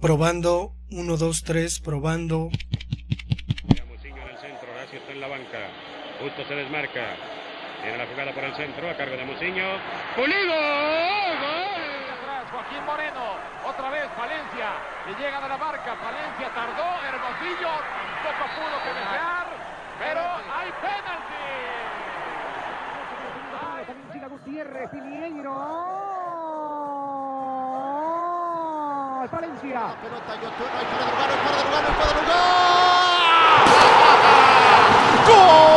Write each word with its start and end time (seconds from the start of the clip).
Probando, 0.00 0.72
1, 0.90 1.16
2, 1.16 1.42
3, 1.42 1.80
probando. 1.80 2.50
Muciño 3.88 4.22
en 4.22 4.28
el 4.28 4.38
centro, 4.38 4.70
Horacio 4.70 4.98
está 4.98 5.12
en 5.12 5.20
la 5.20 5.28
banca. 5.28 5.58
Justo 6.20 6.44
se 6.46 6.54
desmarca. 6.54 7.16
Tiene 7.82 7.98
la 7.98 8.06
jugada 8.06 8.32
por 8.32 8.44
el 8.44 8.54
centro, 8.56 8.90
a 8.90 8.96
cargo 8.96 9.16
de 9.16 9.24
Muciño. 9.24 9.64
¡Pulido! 10.14 10.52
¡Gol! 10.52 12.12
Atrás, 12.12 12.44
Joaquín 12.50 12.84
Moreno. 12.84 13.40
Otra 13.64 13.90
vez 13.90 14.08
Valencia. 14.16 14.68
Le 15.06 15.14
llega 15.16 15.40
de 15.40 15.48
la 15.48 15.56
marca. 15.56 15.94
Valencia 15.94 16.52
tardó. 16.54 16.88
Hermosillo 17.00 17.72
poco 18.20 18.44
pudo 18.52 18.76
que 18.84 18.92
desear. 19.00 19.46
Pero 19.98 20.20
hay 20.20 20.70
penalti. 20.82 21.26
Gutiérrez, 24.28 24.90
Piñeiro. 29.26 29.30
Valencia. 29.30 29.80
La 29.80 29.94
pelota 30.00 30.32
fuera 30.56 30.78
de 30.78 30.86
lugar. 30.86 32.46
¡Gol! 35.26 35.74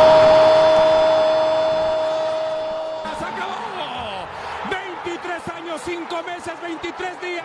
¡Se 3.18 3.24
acabó! 3.24 4.26
23 4.70 5.48
años, 5.48 5.80
5 5.84 6.22
meses, 6.22 6.60
23 6.62 7.20
días, 7.20 7.44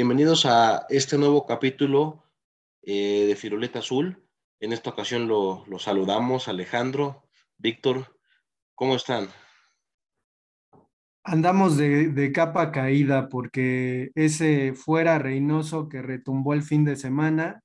Bienvenidos 0.00 0.46
a 0.46 0.86
este 0.90 1.18
nuevo 1.18 1.44
capítulo 1.44 2.22
eh, 2.82 3.24
de 3.26 3.34
Firuleta 3.34 3.80
Azul. 3.80 4.22
En 4.60 4.72
esta 4.72 4.90
ocasión 4.90 5.26
lo, 5.26 5.64
saludamos, 5.80 6.46
Alejandro, 6.46 7.24
Víctor, 7.56 8.16
¿cómo 8.76 8.94
están? 8.94 9.26
Andamos 11.24 11.76
de, 11.76 12.10
de 12.10 12.30
capa 12.30 12.70
caída 12.70 13.28
porque 13.28 14.12
ese 14.14 14.72
fuera 14.74 15.18
Reynoso 15.18 15.88
que 15.88 16.00
retumbó 16.00 16.54
el 16.54 16.62
fin 16.62 16.84
de 16.84 16.94
semana, 16.94 17.64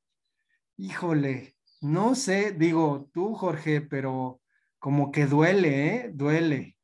híjole, 0.76 1.56
no 1.82 2.16
sé, 2.16 2.52
digo 2.52 3.12
tú, 3.14 3.36
Jorge, 3.36 3.82
pero 3.82 4.42
como 4.80 5.12
que 5.12 5.28
duele, 5.28 5.86
¿eh? 5.86 6.12
Duele. 6.12 6.78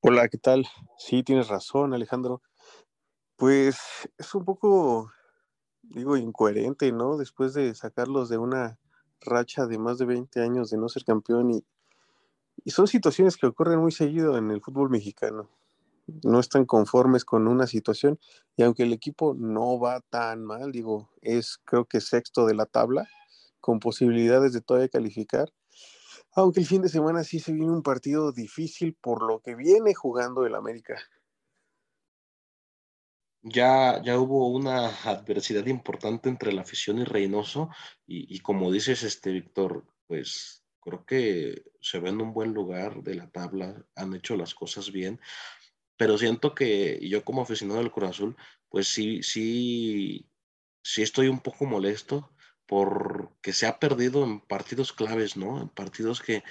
Hola, 0.00 0.28
¿qué 0.28 0.38
tal? 0.38 0.66
Sí, 0.96 1.22
tienes 1.22 1.48
razón, 1.48 1.92
Alejandro. 1.94 2.42
Pues 3.36 3.78
es 4.18 4.34
un 4.34 4.44
poco, 4.44 5.12
digo, 5.82 6.16
incoherente, 6.16 6.92
¿no? 6.92 7.16
Después 7.18 7.54
de 7.54 7.74
sacarlos 7.74 8.28
de 8.28 8.38
una 8.38 8.78
racha 9.20 9.66
de 9.66 9.78
más 9.78 9.98
de 9.98 10.06
20 10.06 10.42
años 10.42 10.70
de 10.70 10.78
no 10.78 10.88
ser 10.88 11.04
campeón 11.04 11.50
y, 11.50 11.64
y 12.64 12.70
son 12.70 12.86
situaciones 12.88 13.36
que 13.36 13.46
ocurren 13.46 13.80
muy 13.80 13.92
seguido 13.92 14.36
en 14.38 14.50
el 14.50 14.60
fútbol 14.60 14.90
mexicano. 14.90 15.48
No 16.24 16.40
están 16.40 16.66
conformes 16.66 17.24
con 17.24 17.48
una 17.48 17.66
situación 17.66 18.18
y 18.56 18.64
aunque 18.64 18.84
el 18.84 18.92
equipo 18.92 19.34
no 19.34 19.80
va 19.80 20.00
tan 20.10 20.44
mal, 20.44 20.72
digo, 20.72 21.10
es 21.22 21.58
creo 21.64 21.86
que 21.86 22.00
sexto 22.00 22.46
de 22.46 22.54
la 22.54 22.66
tabla, 22.66 23.08
con 23.60 23.80
posibilidades 23.80 24.52
de 24.52 24.60
todavía 24.62 24.88
calificar, 24.88 25.52
aunque 26.34 26.60
el 26.60 26.66
fin 26.66 26.82
de 26.82 26.88
semana 26.88 27.24
sí 27.24 27.40
se 27.40 27.52
viene 27.52 27.72
un 27.72 27.82
partido 27.82 28.32
difícil 28.32 28.94
por 29.00 29.22
lo 29.22 29.40
que 29.40 29.54
viene 29.54 29.94
jugando 29.94 30.46
el 30.46 30.54
América. 30.54 30.98
Ya, 33.42 34.02
ya 34.02 34.18
hubo 34.18 34.48
una 34.48 34.88
adversidad 35.04 35.66
importante 35.66 36.28
entre 36.28 36.52
la 36.52 36.62
afición 36.62 36.98
y 36.98 37.04
Reynoso 37.04 37.70
y, 38.06 38.34
y 38.34 38.40
como 38.40 38.70
dices, 38.72 39.04
este 39.04 39.30
Víctor, 39.30 39.86
pues 40.06 40.64
creo 40.80 41.04
que 41.04 41.64
se 41.80 42.00
ven 42.00 42.14
en 42.14 42.22
un 42.22 42.32
buen 42.32 42.52
lugar 42.52 43.02
de 43.02 43.14
la 43.14 43.30
tabla, 43.30 43.86
han 43.94 44.14
hecho 44.14 44.36
las 44.36 44.54
cosas 44.54 44.90
bien, 44.90 45.20
pero 45.96 46.18
siento 46.18 46.54
que 46.54 46.98
yo 47.08 47.24
como 47.24 47.42
aficionado 47.42 47.80
del 47.80 47.90
Cruz 47.92 48.10
Azul, 48.10 48.36
pues 48.68 48.88
sí, 48.88 49.22
sí, 49.22 50.30
sí 50.82 51.02
estoy 51.02 51.28
un 51.28 51.40
poco 51.40 51.66
molesto 51.66 52.30
porque 52.68 53.54
se 53.54 53.66
ha 53.66 53.80
perdido 53.80 54.22
en 54.24 54.40
partidos 54.40 54.92
claves, 54.92 55.38
¿no? 55.38 55.62
En 55.62 55.68
partidos 55.70 56.20
que, 56.20 56.44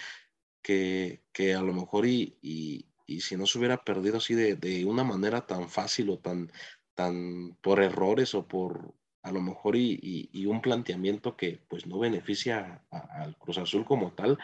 que, 0.64 1.22
que 1.32 1.54
a 1.54 1.62
lo 1.62 1.74
mejor 1.74 2.08
y, 2.08 2.38
y, 2.42 2.88
y, 3.06 3.22
si 3.22 3.38
no 3.38 3.46
se 3.46 3.60
hubiera 3.60 3.84
perdido 3.84 4.18
así 4.18 4.34
de, 4.34 4.56
de, 4.56 4.84
una 4.86 5.04
manera 5.04 5.46
tan 5.46 5.70
fácil 5.70 6.10
o 6.10 6.18
tan, 6.18 6.52
tan 6.96 7.56
por 7.62 7.84
errores 7.84 8.34
o 8.34 8.48
por 8.48 8.96
a 9.22 9.32
lo 9.32 9.42
mejor 9.42 9.76
y, 9.76 10.00
y 10.34 10.46
un 10.48 10.62
planteamiento 10.62 11.38
que 11.38 11.62
pues 11.68 11.86
no 11.86 12.00
beneficia 12.00 12.84
al 12.90 13.38
Cruz 13.38 13.60
Azul 13.60 13.86
como 13.86 14.14
tal, 14.14 14.40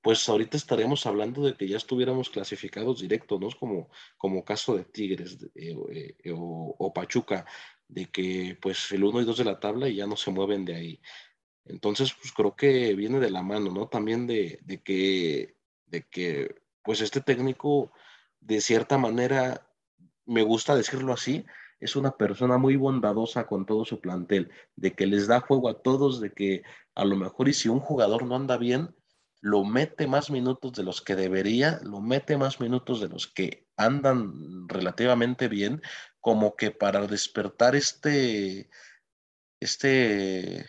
pues 0.00 0.26
ahorita 0.28 0.56
estaríamos 0.56 1.04
hablando 1.04 1.44
de 1.44 1.54
que 1.54 1.68
ya 1.68 1.76
estuviéramos 1.76 2.30
clasificados 2.30 3.00
directos, 3.00 3.38
¿no? 3.38 3.48
Como, 3.58 3.90
como 4.16 4.44
caso 4.44 4.76
de 4.76 4.84
Tigres 4.84 5.38
eh, 5.54 5.76
eh, 6.24 6.32
o, 6.32 6.74
o, 6.78 6.92
Pachuca, 6.94 7.44
de 7.88 8.06
que 8.06 8.56
pues 8.60 8.92
el 8.92 9.04
1 9.04 9.22
y 9.22 9.24
2 9.24 9.38
de 9.38 9.44
la 9.44 9.60
tabla 9.60 9.88
y 9.88 9.96
ya 9.96 10.06
no 10.06 10.16
se 10.16 10.30
mueven 10.30 10.64
de 10.64 10.76
ahí. 10.76 11.00
Entonces, 11.64 12.14
pues 12.14 12.32
creo 12.32 12.56
que 12.56 12.94
viene 12.94 13.20
de 13.20 13.30
la 13.30 13.42
mano, 13.42 13.70
¿no? 13.70 13.88
También 13.88 14.26
de, 14.26 14.58
de 14.62 14.82
que, 14.82 15.56
de 15.86 16.06
que 16.08 16.54
pues 16.82 17.00
este 17.00 17.20
técnico, 17.20 17.92
de 18.40 18.60
cierta 18.60 18.96
manera, 18.96 19.70
me 20.24 20.42
gusta 20.42 20.74
decirlo 20.74 21.12
así, 21.12 21.44
es 21.80 21.96
una 21.96 22.16
persona 22.16 22.58
muy 22.58 22.76
bondadosa 22.76 23.46
con 23.46 23.66
todo 23.66 23.84
su 23.84 24.00
plantel, 24.00 24.50
de 24.76 24.92
que 24.92 25.06
les 25.06 25.26
da 25.26 25.40
juego 25.40 25.68
a 25.68 25.82
todos, 25.82 26.20
de 26.20 26.32
que 26.32 26.62
a 26.94 27.04
lo 27.04 27.16
mejor 27.16 27.48
y 27.48 27.54
si 27.54 27.68
un 27.68 27.80
jugador 27.80 28.24
no 28.26 28.34
anda 28.34 28.56
bien, 28.56 28.94
lo 29.40 29.64
mete 29.64 30.06
más 30.06 30.30
minutos 30.30 30.72
de 30.72 30.82
los 30.82 31.00
que 31.00 31.14
debería, 31.14 31.78
lo 31.84 32.00
mete 32.00 32.36
más 32.36 32.60
minutos 32.60 33.00
de 33.00 33.08
los 33.08 33.28
que 33.28 33.68
andan 33.76 34.68
relativamente 34.68 35.46
bien, 35.46 35.80
como 36.28 36.56
que 36.56 36.70
para 36.70 37.06
despertar 37.06 37.74
este, 37.74 38.68
este, 39.60 40.66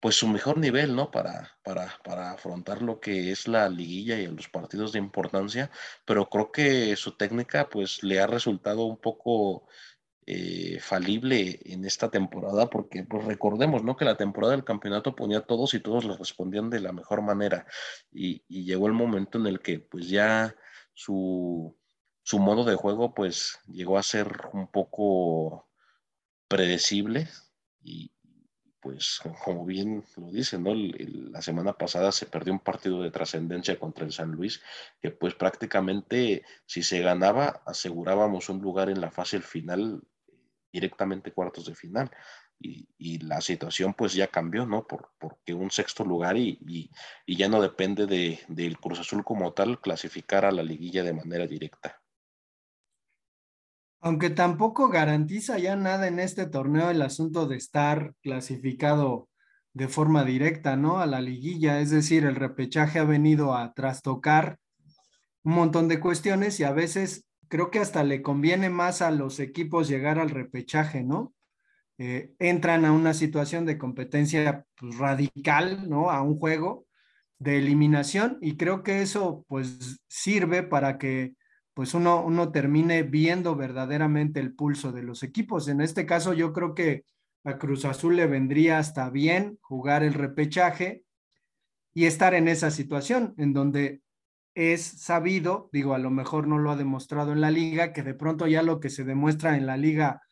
pues 0.00 0.16
su 0.16 0.26
mejor 0.26 0.56
nivel, 0.56 0.96
¿no? 0.96 1.10
Para, 1.10 1.58
para, 1.62 2.00
para 2.02 2.30
afrontar 2.30 2.80
lo 2.80 2.98
que 2.98 3.30
es 3.30 3.46
la 3.46 3.68
liguilla 3.68 4.18
y 4.18 4.26
los 4.26 4.48
partidos 4.48 4.92
de 4.92 4.98
importancia, 4.98 5.70
pero 6.06 6.30
creo 6.30 6.50
que 6.50 6.96
su 6.96 7.14
técnica, 7.14 7.68
pues 7.68 8.02
le 8.02 8.20
ha 8.20 8.26
resultado 8.26 8.86
un 8.86 8.96
poco 8.96 9.68
eh, 10.24 10.78
falible 10.80 11.60
en 11.66 11.84
esta 11.84 12.10
temporada, 12.10 12.70
porque 12.70 13.04
pues 13.04 13.26
recordemos, 13.26 13.84
¿no? 13.84 13.98
Que 13.98 14.06
la 14.06 14.16
temporada 14.16 14.54
del 14.54 14.64
campeonato 14.64 15.14
ponía 15.14 15.40
a 15.40 15.46
todos 15.46 15.74
y 15.74 15.80
todos 15.80 16.06
les 16.06 16.18
respondían 16.18 16.70
de 16.70 16.80
la 16.80 16.92
mejor 16.92 17.20
manera. 17.20 17.66
Y, 18.10 18.42
y, 18.48 18.64
llegó 18.64 18.86
el 18.86 18.94
momento 18.94 19.36
en 19.36 19.46
el 19.46 19.60
que 19.60 19.78
pues 19.78 20.08
ya 20.08 20.56
su, 20.94 21.76
su 22.26 22.40
modo 22.40 22.64
de 22.64 22.74
juego 22.74 23.14
pues 23.14 23.60
llegó 23.68 23.98
a 23.98 24.02
ser 24.02 24.48
un 24.52 24.66
poco 24.66 25.68
predecible 26.48 27.28
y 27.84 28.10
pues 28.80 29.20
como 29.44 29.64
bien 29.64 30.04
lo 30.16 30.32
dicen, 30.32 30.64
¿no? 30.64 30.74
La 30.74 31.40
semana 31.40 31.74
pasada 31.74 32.10
se 32.10 32.26
perdió 32.26 32.52
un 32.52 32.58
partido 32.58 33.00
de 33.00 33.12
trascendencia 33.12 33.78
contra 33.78 34.04
el 34.04 34.10
San 34.10 34.32
Luis, 34.32 34.60
que 35.00 35.12
pues 35.12 35.34
prácticamente 35.36 36.44
si 36.66 36.82
se 36.82 37.00
ganaba 37.00 37.62
asegurábamos 37.64 38.48
un 38.48 38.60
lugar 38.60 38.90
en 38.90 39.00
la 39.00 39.12
fase 39.12 39.40
final 39.40 40.02
directamente 40.72 41.32
cuartos 41.32 41.66
de 41.66 41.76
final. 41.76 42.10
Y, 42.58 43.18
la 43.18 43.40
situación 43.40 43.94
pues 43.94 44.14
ya 44.14 44.26
cambió, 44.28 44.66
¿no? 44.66 44.84
Por, 44.86 45.10
porque 45.18 45.54
un 45.54 45.70
sexto 45.70 46.04
lugar 46.04 46.36
y, 46.36 46.58
y, 47.26 47.36
ya 47.36 47.48
no 47.48 47.60
depende 47.60 48.06
de, 48.06 48.40
del 48.48 48.78
Cruz 48.78 48.98
Azul 48.98 49.22
como 49.24 49.52
tal 49.52 49.80
clasificar 49.80 50.44
a 50.44 50.50
la 50.50 50.62
liguilla 50.62 51.04
de 51.04 51.12
manera 51.12 51.46
directa. 51.46 52.02
Aunque 54.06 54.30
tampoco 54.30 54.88
garantiza 54.88 55.58
ya 55.58 55.74
nada 55.74 56.06
en 56.06 56.20
este 56.20 56.46
torneo 56.46 56.90
el 56.90 57.02
asunto 57.02 57.46
de 57.46 57.56
estar 57.56 58.14
clasificado 58.22 59.28
de 59.74 59.88
forma 59.88 60.24
directa, 60.24 60.76
¿no? 60.76 60.98
A 60.98 61.06
la 61.06 61.20
liguilla, 61.20 61.80
es 61.80 61.90
decir, 61.90 62.24
el 62.24 62.36
repechaje 62.36 63.00
ha 63.00 63.04
venido 63.04 63.56
a 63.56 63.74
trastocar 63.74 64.58
un 65.42 65.54
montón 65.54 65.88
de 65.88 65.98
cuestiones 65.98 66.60
y 66.60 66.64
a 66.64 66.72
veces 66.72 67.26
creo 67.48 67.70
que 67.70 67.80
hasta 67.80 68.04
le 68.04 68.22
conviene 68.22 68.70
más 68.70 69.02
a 69.02 69.10
los 69.10 69.40
equipos 69.40 69.88
llegar 69.88 70.18
al 70.18 70.30
repechaje, 70.30 71.02
¿no? 71.02 71.34
eh, 71.98 72.32
entran 72.38 72.84
a 72.84 72.92
una 72.92 73.14
situación 73.14 73.64
de 73.64 73.78
competencia 73.78 74.66
pues, 74.76 74.98
radical, 74.98 75.88
¿no? 75.88 76.10
A 76.10 76.22
un 76.22 76.38
juego 76.38 76.86
de 77.38 77.58
eliminación 77.58 78.38
y 78.40 78.56
creo 78.56 78.82
que 78.82 79.02
eso 79.02 79.44
pues 79.48 80.00
sirve 80.08 80.62
para 80.62 80.96
que 80.96 81.34
pues 81.76 81.92
uno, 81.92 82.24
uno 82.24 82.52
termine 82.52 83.02
viendo 83.02 83.54
verdaderamente 83.54 84.40
el 84.40 84.54
pulso 84.54 84.92
de 84.92 85.02
los 85.02 85.22
equipos. 85.22 85.68
En 85.68 85.82
este 85.82 86.06
caso 86.06 86.32
yo 86.32 86.54
creo 86.54 86.74
que 86.74 87.04
a 87.44 87.58
Cruz 87.58 87.84
Azul 87.84 88.16
le 88.16 88.26
vendría 88.26 88.78
hasta 88.78 89.10
bien 89.10 89.58
jugar 89.60 90.02
el 90.02 90.14
repechaje 90.14 91.04
y 91.92 92.06
estar 92.06 92.32
en 92.32 92.48
esa 92.48 92.70
situación 92.70 93.34
en 93.36 93.52
donde 93.52 94.00
es 94.54 94.80
sabido, 94.80 95.68
digo, 95.70 95.92
a 95.92 95.98
lo 95.98 96.08
mejor 96.08 96.48
no 96.48 96.56
lo 96.56 96.70
ha 96.70 96.76
demostrado 96.76 97.32
en 97.32 97.42
la 97.42 97.50
liga, 97.50 97.92
que 97.92 98.02
de 98.02 98.14
pronto 98.14 98.46
ya 98.46 98.62
lo 98.62 98.80
que 98.80 98.88
se 98.88 99.04
demuestra 99.04 99.58
en 99.58 99.66
la 99.66 99.76
liga 99.76 100.22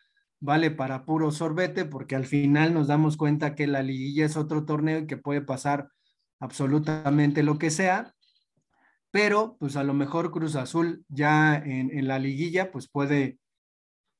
vale 0.41 0.71
para 0.71 1.05
puro 1.05 1.31
sorbete, 1.31 1.85
porque 1.85 2.17
al 2.17 2.25
final 2.25 2.73
nos 2.73 2.87
damos 2.87 3.19
cuenta 3.19 3.55
que 3.55 3.67
la 3.67 3.83
liguilla 3.83 4.25
es 4.25 4.39
otro 4.39 4.65
torneo 4.65 5.01
y 5.01 5.07
que 5.07 5.19
puede 5.19 5.43
pasar 5.43 5.91
absolutamente 6.41 7.43
lo 7.43 7.59
que 7.59 7.71
sea, 7.71 8.15
pero 9.15 9.57
pues 9.61 9.77
a 9.77 9.85
lo 9.85 9.95
mejor 9.95 10.33
Cruz 10.33 10.57
Azul 10.57 11.05
ya 11.07 11.55
en, 11.55 12.09
la 12.09 12.19
liguilla 12.19 12.73
pues 12.73 12.89
puede 12.89 13.39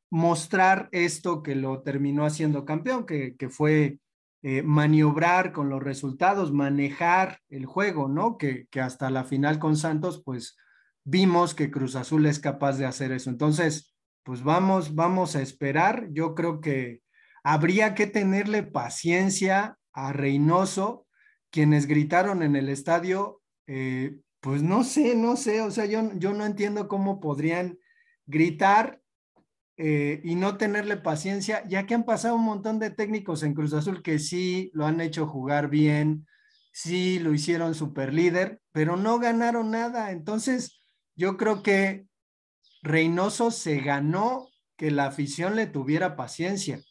mostrar 0.09 0.89
esto 0.93 1.43
que 1.43 1.57
lo 1.57 1.83
terminó 1.83 2.25
haciendo 2.25 2.65
campeón, 2.65 3.05
que, 3.05 3.49
fue 3.51 3.99
eh, 4.45 4.63
maniobrar 4.63 5.51
con 5.51 5.69
los 5.69 5.83
resultados, 5.83 6.53
manejar 6.53 7.41
el 7.49 7.67
juego, 7.67 8.07
¿no? 8.07 8.39
Que, 8.39 8.69
que 8.71 8.81
hasta 8.81 9.11
la 9.11 9.25
final 9.25 9.59
con 9.59 9.77
Santos 9.77 10.23
pues 10.25 10.57
vimos 11.03 11.55
que 11.57 11.73
Cruz 11.73 11.97
Azul 11.97 12.27
es 12.27 12.39
capaz 12.39 12.79
de 12.79 12.87
hacer 12.87 13.11
eso. 13.11 13.31
Entonces, 13.31 13.97
pues 14.23 14.45
vamos, 14.45 14.95
vamos 14.95 15.35
a 15.35 15.43
esperar. 15.43 16.07
Yo 16.13 16.37
creo 16.37 16.61
que 16.61 17.01
habría 17.43 17.97
que 17.97 18.07
tenerle 18.07 18.63
paciencia 18.63 19.77
a 19.93 20.13
Reynoso 20.13 21.09
quienes 21.51 21.87
gritaron 21.89 22.45
en 22.45 22.55
el 22.55 22.69
estadio, 22.69 23.43
eh, 23.67 24.21
pues 24.45 24.63
no 24.63 24.85
sé, 24.85 25.15
no 25.15 25.37
sé, 25.37 25.63
o 25.63 25.71
sea, 25.71 25.87
yo, 25.87 26.11
yo 26.19 26.35
no 26.35 26.45
entiendo 26.45 26.87
cómo 26.87 27.19
podrían 27.19 27.79
gritar 28.27 29.01
eh, 29.79 30.21
y 30.23 30.35
no 30.35 30.59
tenerle 30.59 30.99
paciencia, 30.99 31.67
ya 31.67 31.87
que 31.87 31.95
han 31.95 32.05
pasado 32.05 32.35
un 32.35 32.45
montón 32.45 32.79
de 32.79 32.91
técnicos 32.91 33.43
en 33.43 33.55
Cruz 33.55 33.73
Azul 33.73 34.03
que 34.03 34.19
sí 34.19 34.71
lo 34.75 34.85
han 34.85 35.01
hecho 35.01 35.27
jugar 35.27 35.71
bien, 35.71 36.27
sí 36.73 37.19
lo 37.21 37.33
hicieron 37.33 37.75
super 37.75 38.13
líder, 38.13 38.61
pero 38.71 38.99
no 38.99 39.19
ganaron 39.19 39.71
nada. 39.71 40.11
Entonces, 40.11 40.79
yo 41.17 41.39
creo 41.39 41.63
que 41.63 42.07
Reynoso 42.83 43.51
se 43.51 43.81
ganó 43.81 44.51
que 44.77 44.91
la 44.91 45.07
afición 45.07 45.57
le 45.57 45.69
tuviera 45.69 46.17
paciencia. 46.17 46.83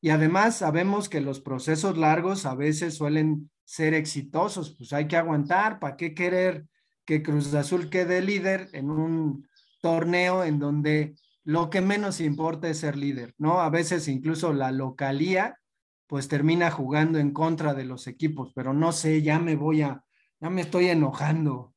Y 0.00 0.10
además 0.10 0.58
sabemos 0.58 1.08
que 1.08 1.20
los 1.20 1.40
procesos 1.40 1.98
largos 1.98 2.46
a 2.46 2.54
veces 2.54 2.94
suelen 2.94 3.50
ser 3.64 3.94
exitosos, 3.94 4.76
pues 4.78 4.92
hay 4.92 5.08
que 5.08 5.16
aguantar, 5.16 5.80
¿para 5.80 5.96
qué 5.96 6.14
querer 6.14 6.68
que 7.04 7.22
Cruz 7.22 7.52
Azul 7.54 7.90
quede 7.90 8.22
líder 8.22 8.70
en 8.72 8.90
un 8.90 9.48
torneo 9.80 10.44
en 10.44 10.58
donde 10.58 11.14
lo 11.44 11.68
que 11.68 11.80
menos 11.80 12.20
importa 12.20 12.68
es 12.68 12.78
ser 12.78 12.96
líder, 12.96 13.34
¿no? 13.38 13.60
A 13.60 13.68
veces 13.68 14.08
incluso 14.08 14.52
la 14.52 14.72
localía 14.72 15.60
pues 16.06 16.28
termina 16.28 16.70
jugando 16.70 17.18
en 17.18 17.32
contra 17.32 17.74
de 17.74 17.84
los 17.84 18.06
equipos, 18.06 18.52
pero 18.54 18.72
no 18.72 18.92
sé, 18.92 19.22
ya 19.22 19.38
me 19.38 19.56
voy 19.56 19.82
a, 19.82 20.04
ya 20.40 20.50
me 20.50 20.62
estoy 20.62 20.88
enojando. 20.88 21.74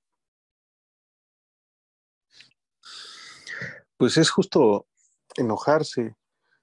Pues 3.97 4.17
es 4.17 4.29
justo 4.29 4.87
enojarse. 5.35 6.15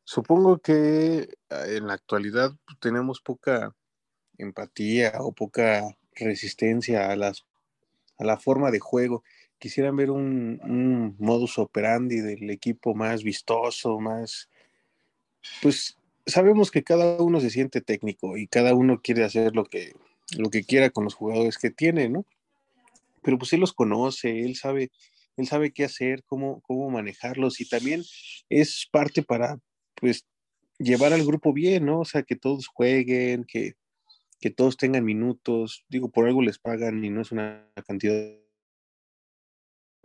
Supongo 0.05 0.59
que 0.59 1.29
ah, 1.51 1.65
en 1.67 1.87
la 1.87 1.95
actualidad 1.95 2.53
tenemos 2.81 3.21
poca 3.21 3.75
empatía 4.39 5.15
o 5.21 5.33
poca 5.33 5.83
resistencia 6.13 7.11
a, 7.11 7.17
las, 7.17 7.45
a 8.19 8.25
la 8.25 8.39
forma 8.39 8.71
de 8.71 8.81
juego. 8.81 9.23
Quisieran 9.59 9.97
ver 9.97 10.11
un, 10.11 11.17
modus 11.19 11.59
operandi 11.59 12.21
del 12.21 12.51
equipo 12.51 12.95
más 12.95 13.23
vistoso, 13.23 13.99
más... 13.99 14.49
Pues 15.63 15.99
sabemos 16.27 16.71
que 16.71 16.83
cada 16.83 17.21
uno 17.23 17.41
se 17.41 17.51
siente 17.51 17.81
técnico 17.81 18.37
y 18.37 18.47
cada 18.47 18.75
uno 18.75 19.01
quiere 19.03 19.25
hacer 19.25 19.55
lo 19.55 19.65
que, 19.65 19.95
lo 20.37 20.51
que 20.51 20.65
quiera 20.65 20.91
con 20.91 21.05
los 21.05 21.15
jugadores 21.15 21.59
que 21.59 21.71
tiene, 21.71 22.09
¿no? 22.09 22.25
Pero 23.23 23.39
pues 23.39 23.53
él 23.53 23.61
los 23.61 23.73
conoce, 23.73 24.41
él 24.41 24.57
sabe, 24.57 24.91
él 25.37 25.47
sabe 25.47 25.73
qué 25.73 25.85
hacer, 25.85 26.23
cómo, 26.25 26.61
cómo 26.63 26.91
manejarlos 26.91 27.61
y 27.61 27.69
también 27.69 28.03
es 28.49 28.89
parte 28.91 29.23
para, 29.23 29.59
pues, 29.95 30.27
llevar 30.79 31.13
al 31.13 31.25
grupo 31.25 31.53
bien, 31.53 31.87
¿no? 31.87 32.01
O 32.01 32.05
sea, 32.05 32.23
que 32.23 32.37
todos 32.37 32.67
jueguen, 32.67 33.45
que, 33.45 33.75
que 34.41 34.51
todos 34.51 34.77
tengan 34.77 35.05
minutos, 35.05 35.85
digo, 35.89 36.11
por 36.11 36.27
algo 36.27 36.43
les 36.43 36.59
pagan 36.59 37.05
y 37.05 37.11
no 37.11 37.23
es 37.23 37.33
una 37.33 37.71
cantidad 37.87 38.39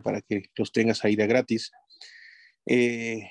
para 0.03 0.21
que 0.21 0.43
los 0.55 0.71
tengas 0.71 1.03
ahí 1.03 1.15
de 1.15 1.27
gratis. 1.27 1.71
Eh, 2.65 3.29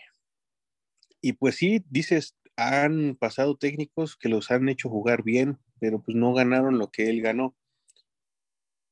y 1.20 1.32
pues 1.34 1.56
sí, 1.56 1.84
dices, 1.88 2.36
han 2.56 3.16
pasado 3.16 3.56
técnicos 3.56 4.16
que 4.16 4.28
los 4.28 4.50
han 4.50 4.68
hecho 4.68 4.88
jugar 4.88 5.22
bien, 5.22 5.58
pero 5.80 6.02
pues 6.02 6.16
no 6.16 6.34
ganaron 6.34 6.78
lo 6.78 6.90
que 6.90 7.08
él 7.08 7.22
ganó. 7.22 7.56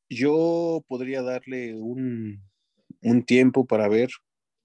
Yo 0.08 0.84
podría 0.86 1.22
darle 1.22 1.74
un, 1.74 2.42
un 3.02 3.24
tiempo 3.24 3.66
para 3.66 3.88
ver, 3.88 4.10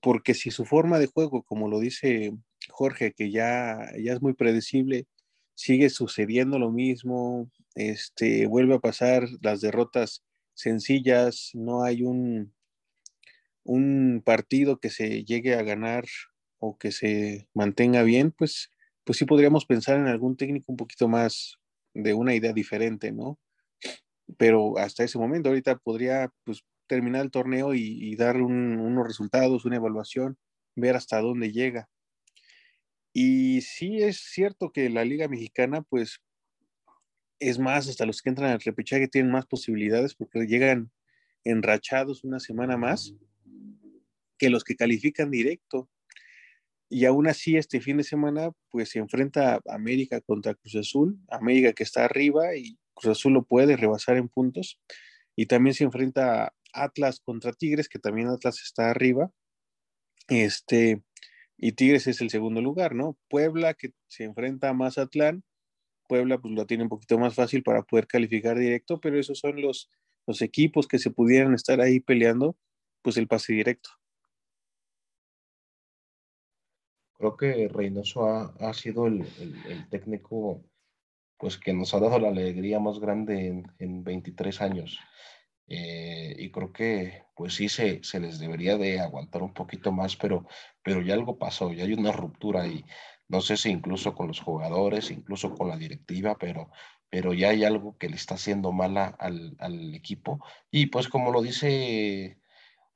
porque 0.02 0.34
si 0.34 0.52
su 0.52 0.66
forma 0.66 1.00
de 1.00 1.08
juego, 1.08 1.44
como 1.44 1.68
lo 1.68 1.80
dice 1.80 2.32
Jorge, 2.70 3.14
que 3.14 3.32
ya, 3.32 3.92
ya 4.00 4.14
es 4.14 4.22
muy 4.22 4.34
predecible, 4.34 5.08
sigue 5.56 5.89
sucediendo 5.89 6.59
lo 6.59 6.71
mismo, 6.71 7.50
este, 7.75 8.48
vuelve 8.48 8.75
a 8.75 8.80
pasar 8.80 9.27
las 9.42 9.62
derrotas 9.62 10.24
sencillas, 10.53 11.51
no 11.53 11.83
hay 11.83 12.03
un, 12.03 12.53
un 13.63 14.21
partido 14.25 14.80
que 14.80 14.89
se 14.89 15.24
llegue 15.24 15.56
a 15.56 15.63
ganar 15.63 16.06
o 16.59 16.77
que 16.77 16.92
se 16.92 17.48
mantenga 17.53 18.03
bien, 18.03 18.31
pues, 18.31 18.69
pues 19.03 19.18
sí 19.18 19.25
podríamos 19.25 19.65
pensar 19.65 19.98
en 19.98 20.07
algún 20.07 20.38
técnico 20.38 20.65
un 20.71 20.77
poquito 20.77 21.07
más 21.07 21.57
de 21.94 22.13
una 22.13 22.36
idea 22.36 22.53
diferente, 22.53 23.12
¿no? 23.12 23.39
Pero 24.38 24.77
hasta 24.77 25.03
ese 25.03 25.18
momento, 25.18 25.50
ahorita 25.50 25.77
podría 25.77 26.31
pues, 26.45 26.63
terminar 26.88 27.24
el 27.24 27.31
torneo 27.31 27.74
y, 27.74 28.15
dar 28.15 28.38
unos 28.42 29.07
resultados, 29.07 29.65
una 29.65 29.77
evaluación, 29.77 30.38
ver 30.75 30.95
hasta 30.95 31.19
dónde 31.19 31.51
llega. 31.51 31.89
Y 33.13 33.62
sí 33.62 34.02
es 34.02 34.19
cierto 34.19 34.72
que 34.72 34.90
la 34.90 35.04
Liga 35.04 35.28
Mexicana, 35.28 35.81
pues, 35.81 36.22
es 37.40 37.60
más, 37.60 37.89
hasta 37.89 38.06
los 38.06 38.22
que 38.22 38.30
entran 38.30 38.51
al 38.51 38.62
repechaje 38.62 39.08
tienen 39.08 39.32
más 39.32 39.46
posibilidades 39.46 40.15
porque 40.15 40.46
llegan 40.46 40.91
enrachados 41.44 42.24
una 42.24 42.39
semana 42.39 42.77
más 42.77 43.15
que 44.38 44.50
los 44.50 44.63
que 44.63 44.75
califican 44.75 45.32
directo. 45.32 45.89
Y 46.89 47.06
aún 47.06 47.27
así, 47.27 47.58
este 47.58 47.82
fin 47.82 47.98
de 47.98 48.03
semana, 48.03 48.51
pues 48.70 48.89
se 48.89 49.00
enfrenta 49.00 49.62
América 49.68 50.22
contra 50.22 50.56
Cruz 50.56 50.75
Azul, 50.75 51.20
América 51.30 51.74
que 51.74 51.84
está 51.84 52.06
arriba 52.06 52.56
y 52.56 52.77
Cruz 52.94 53.18
Azul 53.18 53.34
lo 53.34 53.44
puede 53.44 53.77
rebasar 53.77 54.18
en 54.18 54.30
puntos. 54.30 54.80
Y 55.36 55.46
también 55.46 55.74
se 55.74 55.84
enfrenta 55.84 56.53
Atlas 56.74 57.22
contra 57.22 57.53
Tigres, 57.53 57.88
que 57.89 58.00
también 58.00 58.27
Atlas 58.27 58.62
está 58.62 58.89
arriba. 58.89 59.32
Este, 60.27 61.01
y 61.63 61.74
Tigres 61.74 62.08
es 62.08 62.20
el 62.22 62.32
segundo 62.32 62.60
lugar, 62.60 62.96
¿no? 62.96 63.18
Puebla 63.30 63.75
que 63.75 63.94
se 64.08 64.24
enfrenta 64.24 64.70
a 64.70 64.74
Mazatlán, 64.74 65.44
Puebla 66.10 66.39
pues 66.39 66.56
lo 66.56 66.65
tiene 66.65 66.84
un 66.84 66.89
poquito 66.89 67.20
más 67.20 67.36
fácil 67.36 67.62
para 67.62 67.84
poder 67.84 68.08
calificar 68.08 68.58
directo, 68.58 69.00
pero 69.00 69.20
esos 69.20 69.38
son 69.38 69.62
los, 69.62 69.88
los 70.25 70.41
equipos 70.41 70.88
que 70.88 70.98
se 70.98 71.12
pudieran 71.12 71.53
estar 71.53 71.80
ahí 71.80 72.00
peleando, 72.00 72.58
pues 73.03 73.15
el 73.18 73.27
pase 73.27 73.53
directo. 73.53 73.91
Creo 77.13 77.38
que 77.38 77.68
Reynoso 77.68 78.25
ha, 78.25 78.74
sido 78.74 79.06
el, 79.06 79.24
técnico 79.91 80.65
pues 81.38 81.60
que 81.60 81.74
nos 81.74 81.94
ha 81.94 82.00
dado 82.00 82.18
la 82.18 82.30
alegría 82.30 82.80
más 82.80 83.00
grande 83.00 83.46
en, 83.46 83.72
en 83.77 84.03
23 84.03 84.62
años. 84.62 85.00
Eh, 85.74 86.36
y 86.38 86.51
creo 86.51 86.74
que 86.74 87.24
pues 87.34 87.56
sí 87.56 87.70
se, 87.70 88.04
se, 88.04 88.20
les 88.20 88.40
debería 88.40 88.78
de 88.78 89.00
aguantar 89.00 89.42
un 89.42 89.54
poquito 89.54 89.94
más, 89.94 90.18
pero, 90.18 90.46
pero 90.84 91.01
ya 91.01 91.13
algo 91.13 91.38
pasó, 91.40 91.72
ya 91.72 91.86
hay 91.86 91.94
una 91.94 92.12
ruptura 92.12 92.68
y 92.68 92.84
no 93.30 93.40
sé 93.40 93.56
si 93.56 93.70
incluso 93.70 94.13
con 94.13 94.28
los 94.28 94.42
jugadores, 94.42 95.12
incluso 95.12 95.56
con 95.56 95.70
la 95.70 95.78
directiva, 95.78 96.36
pero, 96.38 96.70
pero 97.10 97.34
ya 97.34 97.51
hay 97.51 97.63
algo 97.63 97.98
que 97.98 98.10
le 98.10 98.18
está 98.18 98.36
haciendo 98.36 98.74
mala 98.74 99.16
al, 99.18 99.56
al 99.60 99.96
equipo. 99.96 100.44
Y 100.72 100.88
pues 100.88 101.08
como 101.08 101.32
lo 101.32 101.42
dice 101.42 102.42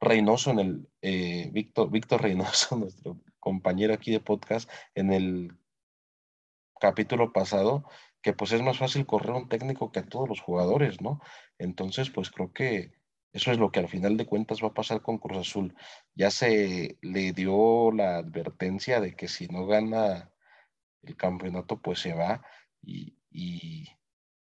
Reynoso 0.02 0.52
en 0.52 0.60
el, 0.60 0.90
eh, 1.02 1.50
Víctor, 1.54 1.90
Víctor 1.90 2.24
Reynoso, 2.24 2.76
nuestro 2.78 3.22
compañero 3.40 3.94
aquí 3.94 4.12
de 4.12 4.20
podcast, 4.20 4.70
en 4.96 5.14
el 5.14 5.58
capítulo 6.78 7.32
pasado, 7.32 7.86
que 8.26 8.34
pues 8.34 8.52
es 8.54 8.64
más 8.64 8.80
fácil 8.80 9.06
correr 9.06 9.34
un 9.34 9.48
técnico 9.48 9.92
que 9.92 10.00
a 10.00 10.08
todos 10.08 10.28
los 10.28 10.42
jugadores, 10.42 11.00
¿no? 11.00 11.22
Entonces, 11.60 12.10
pues 12.10 12.32
creo 12.32 12.52
que 12.52 12.92
eso 13.32 13.52
es 13.52 13.60
lo 13.60 13.72
que 13.72 13.80
al 13.80 13.88
final 13.88 14.18
de 14.18 14.26
cuentas 14.26 14.64
va 14.64 14.70
a 14.70 14.74
pasar 14.74 15.04
con 15.04 15.20
Cruz 15.20 15.38
Azul. 15.38 15.76
Ya 16.16 16.32
se 16.32 16.98
le 17.04 17.34
dio 17.34 17.92
la 17.92 18.18
advertencia 18.18 19.00
de 19.00 19.16
que 19.16 19.28
si 19.28 19.46
no 19.48 19.68
gana 19.68 20.32
el 21.04 21.16
campeonato 21.16 21.80
pues 21.80 22.00
se 22.00 22.14
va 22.14 22.42
y, 22.82 23.16
y 23.30 23.90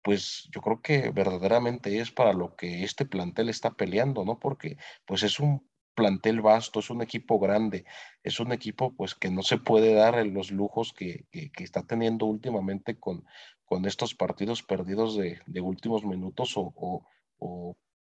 pues 0.02 0.48
yo 0.54 0.62
creo 0.62 0.82
que 0.82 1.10
verdaderamente 1.10 2.00
es 2.00 2.12
para 2.12 2.32
lo 2.32 2.56
que 2.56 2.86
este 2.86 3.06
plantel 3.06 3.50
está 3.50 3.72
peleando, 3.72 4.24
¿no? 4.24 4.40
Porque 4.40 4.78
pues 5.06 5.24
es 5.24 5.38
un 5.38 5.68
plantel 5.96 6.42
vasto, 6.42 6.82
es 6.82 6.90
un 6.90 7.02
equipo 7.02 7.40
grande, 7.40 7.86
es 8.22 8.40
un 8.40 8.52
equipo 8.52 8.94
pues 8.96 9.16
que 9.16 9.32
no 9.32 9.42
se 9.42 9.58
puede 9.58 9.94
dar 9.94 10.20
en 10.20 10.34
los 10.34 10.52
lujos 10.52 10.94
que, 10.94 11.26
que, 11.32 11.64
está 11.64 11.88
teniendo 11.88 12.26
últimamente 12.26 13.00
con, 13.00 13.26
con 13.66 13.86
estos 13.86 14.16
partidos 14.16 14.64
perdidos 14.64 15.18
de, 15.18 15.62
últimos 15.62 16.06
minutos 16.06 16.54
o 16.56 17.04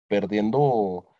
perdiendo 0.07 1.15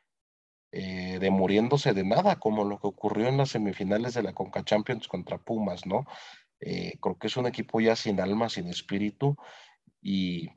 eh, 0.77 1.19
de 1.19 1.29
muriéndose 1.29 1.93
de 1.93 2.03
nada, 2.03 2.37
como 2.37 2.65
lo 2.65 2.81
que 2.81 2.87
ocurrió 2.87 3.29
en 3.29 3.37
las 3.37 3.51
semifinales 3.51 4.13
de 4.13 4.23
la 4.23 4.33
Conca 4.33 4.65
Champions 4.65 5.07
contra 5.07 5.37
Pumas, 5.37 5.85
¿no? 5.85 6.05
Eh, 6.59 6.97
creo 6.99 7.17
que 7.17 7.27
es 7.27 7.37
un 7.37 7.47
equipo 7.47 7.79
ya 7.79 7.95
sin 7.95 8.19
alma, 8.19 8.49
sin 8.49 8.67
espíritu 8.67 9.37
y, 10.01 10.49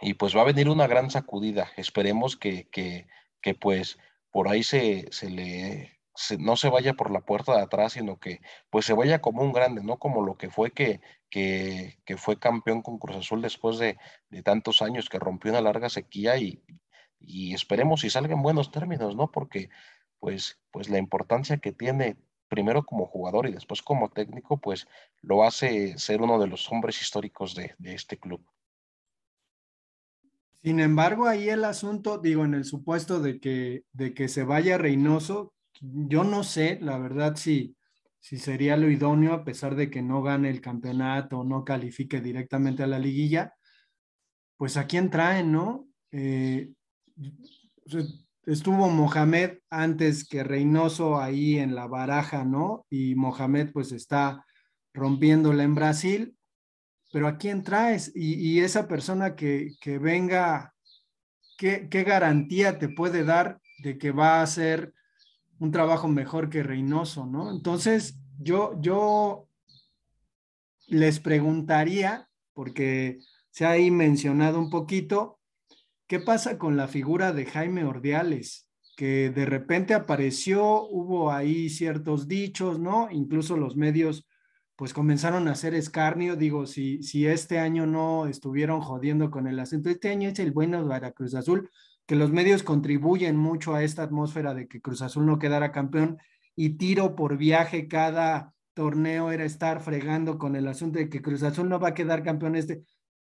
y 0.00 0.14
pues 0.14 0.34
va 0.34 0.40
a 0.40 0.46
venir 0.46 0.70
una 0.70 0.86
gran 0.86 1.10
sacudida. 1.10 1.70
Esperemos 1.76 2.38
que, 2.38 2.68
que, 2.70 3.08
que 3.42 3.54
pues 3.54 3.98
por 4.30 4.48
ahí 4.48 4.62
se, 4.62 5.06
se 5.12 5.28
le 5.28 5.95
no 6.38 6.56
se 6.56 6.68
vaya 6.68 6.94
por 6.94 7.10
la 7.10 7.20
puerta 7.20 7.56
de 7.56 7.62
atrás, 7.62 7.92
sino 7.94 8.18
que 8.18 8.40
pues 8.70 8.86
se 8.86 8.94
vaya 8.94 9.20
como 9.20 9.42
un 9.42 9.52
grande, 9.52 9.82
no 9.82 9.98
como 9.98 10.24
lo 10.24 10.36
que 10.36 10.50
fue 10.50 10.70
que, 10.70 11.00
que, 11.30 12.16
fue 12.16 12.38
campeón 12.38 12.82
con 12.82 12.98
Cruz 12.98 13.16
Azul 13.16 13.42
después 13.42 13.78
de, 13.78 13.98
de, 14.30 14.42
tantos 14.42 14.82
años, 14.82 15.08
que 15.08 15.18
rompió 15.18 15.52
una 15.52 15.60
larga 15.60 15.88
sequía 15.88 16.36
y, 16.38 16.62
y 17.20 17.54
esperemos 17.54 18.00
si 18.00 18.10
salga 18.10 18.34
en 18.34 18.42
buenos 18.42 18.70
términos, 18.70 19.16
¿no? 19.16 19.30
Porque 19.30 19.68
pues, 20.18 20.58
pues 20.70 20.88
la 20.88 20.98
importancia 20.98 21.58
que 21.58 21.72
tiene 21.72 22.16
primero 22.48 22.84
como 22.84 23.06
jugador 23.06 23.48
y 23.48 23.52
después 23.52 23.82
como 23.82 24.08
técnico, 24.10 24.58
pues 24.60 24.86
lo 25.20 25.44
hace 25.44 25.98
ser 25.98 26.22
uno 26.22 26.38
de 26.38 26.46
los 26.46 26.70
hombres 26.70 27.00
históricos 27.00 27.54
de, 27.54 27.74
de 27.78 27.94
este 27.94 28.18
club. 28.18 28.44
Sin 30.62 30.80
embargo, 30.80 31.26
ahí 31.26 31.48
el 31.48 31.64
asunto, 31.64 32.18
digo, 32.18 32.44
en 32.44 32.54
el 32.54 32.64
supuesto 32.64 33.20
de 33.20 33.38
que, 33.38 33.84
de 33.92 34.14
que 34.14 34.28
se 34.28 34.42
vaya 34.42 34.78
Reynoso, 34.78 35.52
yo 35.80 36.24
no 36.24 36.42
sé, 36.42 36.78
la 36.80 36.98
verdad, 36.98 37.36
si, 37.36 37.76
si 38.20 38.38
sería 38.38 38.76
lo 38.76 38.90
idóneo, 38.90 39.32
a 39.32 39.44
pesar 39.44 39.76
de 39.76 39.90
que 39.90 40.02
no 40.02 40.22
gane 40.22 40.50
el 40.50 40.60
campeonato 40.60 41.40
o 41.40 41.44
no 41.44 41.64
califique 41.64 42.20
directamente 42.20 42.82
a 42.82 42.86
la 42.86 42.98
liguilla, 42.98 43.54
pues 44.56 44.76
a 44.76 44.86
quién 44.86 45.10
traen, 45.10 45.52
¿no? 45.52 45.88
Eh, 46.10 46.72
estuvo 48.46 48.88
Mohamed 48.88 49.58
antes 49.70 50.26
que 50.26 50.44
Reynoso 50.44 51.20
ahí 51.20 51.58
en 51.58 51.74
la 51.74 51.86
baraja, 51.86 52.44
¿no? 52.44 52.86
Y 52.90 53.14
Mohamed 53.14 53.72
pues 53.72 53.92
está 53.92 54.44
rompiéndola 54.94 55.62
en 55.62 55.74
Brasil, 55.74 56.36
pero 57.12 57.28
¿a 57.28 57.36
quién 57.36 57.62
traes? 57.62 58.12
Y, 58.14 58.60
esa 58.60 58.88
persona 58.88 59.36
que, 59.36 59.72
que 59.80 59.98
venga, 59.98 60.74
¿qué, 61.58 61.88
¿qué, 61.88 62.02
garantía 62.04 62.78
te 62.78 62.88
puede 62.88 63.24
dar 63.24 63.60
de 63.82 63.98
que 63.98 64.10
va 64.10 64.40
a 64.40 64.42
hacer 64.42 64.94
un 65.58 65.70
trabajo 65.70 66.08
mejor 66.08 66.50
que 66.50 66.62
Reynoso, 66.62 67.26
¿no? 67.26 67.50
Entonces, 67.50 68.18
yo, 68.38 68.78
yo 68.80 69.48
les 70.88 71.20
preguntaría, 71.20 72.28
porque 72.52 73.18
se 73.50 73.64
ha 73.64 73.70
ahí 73.70 73.90
mencionado 73.90 74.58
un 74.58 74.70
poquito, 74.70 75.36
¿Qué 76.08 76.20
pasa 76.20 76.56
con 76.56 76.76
la 76.76 76.86
figura 76.86 77.32
de 77.32 77.46
Jaime 77.46 77.84
Ordiales? 77.84 78.68
Que 78.96 79.30
de 79.30 79.44
repente 79.44 79.92
apareció, 79.92 80.86
hubo 80.86 81.32
ahí 81.32 81.68
ciertos 81.68 82.28
dichos, 82.28 82.78
¿no? 82.78 83.08
Incluso 83.10 83.56
los 83.56 83.76
medios 83.76 84.24
pues 84.76 84.92
comenzaron 84.92 85.48
a 85.48 85.52
hacer 85.52 85.74
escarnio, 85.74 86.36
digo, 86.36 86.66
si, 86.66 87.02
si 87.02 87.26
este 87.26 87.58
año 87.58 87.86
no 87.86 88.26
estuvieron 88.26 88.82
jodiendo 88.82 89.30
con 89.30 89.48
el 89.48 89.58
acento, 89.58 89.88
este 89.88 90.10
año 90.10 90.28
es 90.28 90.38
el 90.38 90.52
bueno 90.52 90.86
de 90.86 91.12
Cruz 91.12 91.34
Azul, 91.34 91.70
que 92.06 92.16
los 92.16 92.30
medios 92.30 92.62
contribuyen 92.62 93.36
mucho 93.36 93.74
a 93.74 93.82
esta 93.82 94.04
atmósfera 94.04 94.54
de 94.54 94.68
que 94.68 94.80
Cruz 94.80 95.02
Azul 95.02 95.26
no 95.26 95.38
quedara 95.38 95.72
campeón 95.72 96.18
y 96.54 96.70
tiro 96.70 97.16
por 97.16 97.36
viaje 97.36 97.88
cada 97.88 98.54
torneo 98.74 99.32
era 99.32 99.44
estar 99.44 99.80
fregando 99.80 100.38
con 100.38 100.54
el 100.54 100.68
asunto 100.68 100.98
de 100.98 101.08
que 101.08 101.22
Cruz 101.22 101.42
Azul 101.42 101.68
no 101.68 101.80
va 101.80 101.88
a 101.88 101.94
quedar 101.94 102.22
campeón 102.22 102.56
este, 102.56 102.84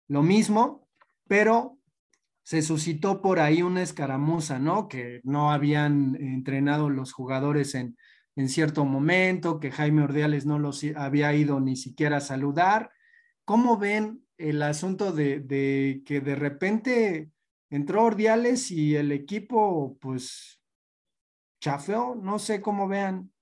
lo 0.09 0.23
mismo, 0.23 0.89
pero 1.27 1.79
se 2.43 2.63
suscitó 2.63 3.23
por 3.23 3.41
ahí 3.41 3.63
una 3.63 3.83
escaramuza, 3.83 4.59
¿no? 4.59 4.87
Que 4.87 5.21
no 5.25 5.51
habían 5.51 6.17
entrenado 6.17 6.91
los 6.91 7.13
jugadores 7.13 7.75
en, 7.75 7.97
en 8.37 8.49
cierto 8.49 8.85
momento, 8.85 9.59
que 9.59 9.73
Jaime 9.73 10.03
Ordiales 10.03 10.47
no 10.47 10.59
los 10.59 10.85
había 10.95 11.35
ido 11.35 11.59
ni 11.61 11.75
siquiera 11.75 12.19
a 12.19 12.21
saludar. 12.21 12.91
¿Cómo 13.45 13.79
ven 13.79 14.23
el 14.39 14.63
asunto 14.63 15.13
de, 15.13 15.41
de 15.41 16.03
que 16.05 16.21
de 16.21 16.37
repente 16.37 17.31
entró 17.71 18.05
Ordiales 18.05 18.71
y 18.71 18.97
el 18.97 19.13
equipo, 19.13 19.97
pues, 20.01 20.61
chafeó? 21.61 22.15
No 22.15 22.39
sé 22.39 22.61
cómo 22.61 22.89
vean. 22.89 23.33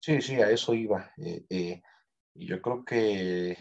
Sí, 0.00 0.20
sí, 0.22 0.36
a 0.36 0.50
eso 0.50 0.74
iba. 0.74 1.12
Eh, 1.16 1.44
eh, 1.48 1.82
yo 2.34 2.60
creo 2.62 2.84
que 2.84 3.56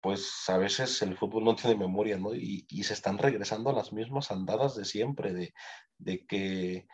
pues 0.00 0.48
a 0.48 0.58
veces 0.58 1.02
el 1.02 1.16
fútbol 1.16 1.44
no 1.44 1.56
tiene 1.56 1.76
memoria, 1.76 2.16
¿no? 2.18 2.34
Y, 2.34 2.66
se 2.82 2.94
están 2.94 3.18
regresando 3.18 3.70
a 3.70 3.72
las 3.72 3.92
mismas 3.92 4.30
andadas 4.30 4.76
de 4.76 4.84
siempre, 4.84 5.32
de, 5.32 5.52
de, 5.98 6.24
que 6.26 6.86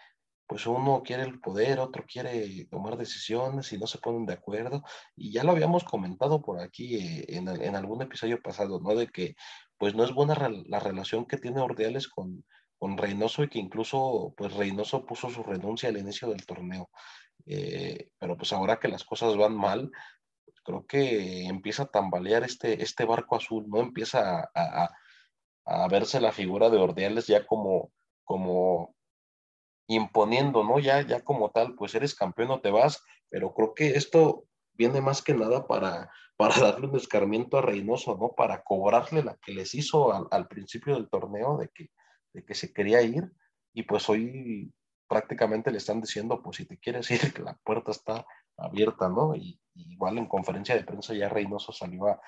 pues 0.54 0.68
uno 0.68 1.02
quiere 1.04 1.24
el 1.24 1.40
poder, 1.40 1.80
otro 1.80 2.04
quiere 2.06 2.66
tomar 2.66 2.96
decisiones 2.96 3.72
y 3.72 3.76
no 3.76 3.88
se 3.88 3.98
ponen 3.98 4.24
de 4.24 4.34
acuerdo. 4.34 4.84
Y 5.16 5.32
ya 5.32 5.42
lo 5.42 5.50
habíamos 5.50 5.82
comentado 5.82 6.42
por 6.42 6.60
aquí 6.60 6.94
eh, 6.94 7.24
en, 7.30 7.74
algún 7.74 8.02
episodio 8.02 8.40
pasado, 8.40 8.78
¿no? 8.78 8.94
De 8.94 9.08
que 9.08 9.34
pues 9.78 9.96
no 9.96 10.04
es 10.04 10.12
buena 10.12 10.36
la 10.68 10.78
relación 10.78 11.26
que 11.26 11.38
tiene 11.38 11.60
Ordeales 11.60 12.06
con, 12.06 12.44
con 12.78 12.96
Reynoso 12.96 13.42
y 13.42 13.48
que 13.48 13.58
incluso 13.58 14.32
pues 14.36 14.52
Reynoso 14.54 15.04
puso 15.04 15.28
su 15.28 15.42
renuncia 15.42 15.88
al 15.88 15.98
inicio 15.98 16.28
del 16.28 16.46
torneo. 16.46 16.88
Eh, 17.46 18.10
pero 18.20 18.36
pues 18.36 18.52
ahora 18.52 18.78
que 18.78 18.86
las 18.86 19.02
cosas 19.02 19.36
van 19.36 19.56
mal, 19.56 19.90
creo 20.62 20.86
que 20.86 21.46
empieza 21.46 21.82
a 21.82 21.90
tambalear 21.90 22.44
este, 22.44 22.80
este 22.80 23.04
barco 23.04 23.34
azul, 23.34 23.64
¿no? 23.68 23.80
Empieza 23.80 24.48
a, 24.54 24.88
a, 25.64 25.88
verse 25.88 26.20
la 26.20 26.30
figura 26.30 26.70
de 26.70 26.76
Ordeales 26.78 27.26
ya 27.26 27.44
como, 27.44 27.90
como 28.22 28.94
imponiendo, 29.86 30.64
¿no? 30.64 30.78
Ya, 30.78 31.02
ya 31.02 31.20
como 31.20 31.50
tal, 31.50 31.74
pues 31.74 31.94
eres 31.94 32.14
campeón 32.14 32.50
o 32.50 32.60
te 32.60 32.70
vas, 32.70 33.02
pero 33.28 33.52
creo 33.54 33.74
que 33.74 33.90
esto 33.90 34.44
viene 34.72 35.00
más 35.00 35.22
que 35.22 35.34
nada 35.34 35.66
para, 35.66 36.10
para 36.36 36.58
darle 36.58 36.88
un 36.88 36.96
escarmiento 36.96 37.58
a 37.58 37.62
Reynoso, 37.62 38.16
¿no? 38.16 38.32
Para 38.36 38.62
cobrarle 38.62 39.22
la 39.22 39.36
que 39.36 39.52
les 39.52 39.74
hizo 39.74 40.12
al, 40.12 40.26
al 40.30 40.48
principio 40.48 40.94
del 40.94 41.08
torneo 41.08 41.56
de 41.58 41.68
que, 41.68 41.90
de 42.32 42.44
que 42.44 42.54
se 42.54 42.72
quería 42.72 43.02
ir 43.02 43.30
y 43.72 43.82
pues 43.82 44.08
hoy 44.08 44.72
prácticamente 45.08 45.70
le 45.70 45.78
están 45.78 46.00
diciendo, 46.00 46.42
pues 46.42 46.56
si 46.56 46.66
te 46.66 46.78
quieres 46.78 47.10
ir, 47.10 47.38
la 47.40 47.54
puerta 47.64 47.90
está 47.90 48.26
abierta, 48.56 49.08
¿no? 49.08 49.34
Y, 49.34 49.60
igual 49.76 50.18
en 50.18 50.26
conferencia 50.26 50.74
de 50.76 50.84
prensa 50.84 51.14
ya 51.14 51.28
Reynoso 51.28 51.72
salió 51.72 52.06
a, 52.06 52.20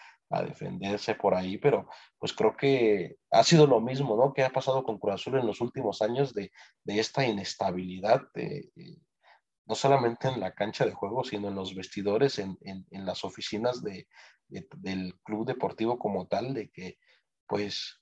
defenderse 0.43 1.15
por 1.15 1.37
ahí, 1.37 1.57
pero 1.57 1.89
pues 2.19 2.33
creo 2.33 2.57
que 2.57 3.17
ha 3.31 3.45
sido 3.45 3.69
lo 3.69 3.81
mismo, 3.81 4.17
¿no? 4.17 4.33
Que 4.35 4.43
ha 4.43 4.51
pasado 4.51 4.83
con 4.83 4.99
Cruz 4.99 5.15
Azul 5.15 5.39
en 5.39 5.47
los 5.47 5.61
últimos 5.61 6.03
años 6.03 6.35
de, 6.35 6.51
esta 6.87 7.25
inestabilidad, 7.25 8.23
de, 8.35 8.69
no 9.67 9.77
solamente 9.77 10.27
en 10.27 10.41
la 10.41 10.53
cancha 10.53 10.85
de 10.85 10.91
juego, 10.91 11.23
sino 11.23 11.47
en 11.47 11.55
los 11.55 11.77
vestidores, 11.77 12.41
en, 12.41 12.59
las 12.91 13.25
oficinas 13.25 13.85
de, 13.85 14.09
del 14.49 15.17
club 15.23 15.47
deportivo 15.47 15.97
como 15.97 16.27
tal, 16.27 16.55
de 16.55 16.71
que 16.71 16.99
pues 17.47 18.01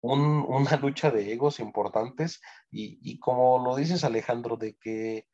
una 0.00 0.76
lucha 0.78 1.10
de 1.10 1.34
egos 1.34 1.60
importantes 1.60 2.40
y, 2.70 2.98
y, 3.02 3.18
como 3.18 3.62
lo 3.62 3.76
dices 3.76 4.04
Alejandro, 4.04 4.56
de 4.56 4.74
que 4.78 5.26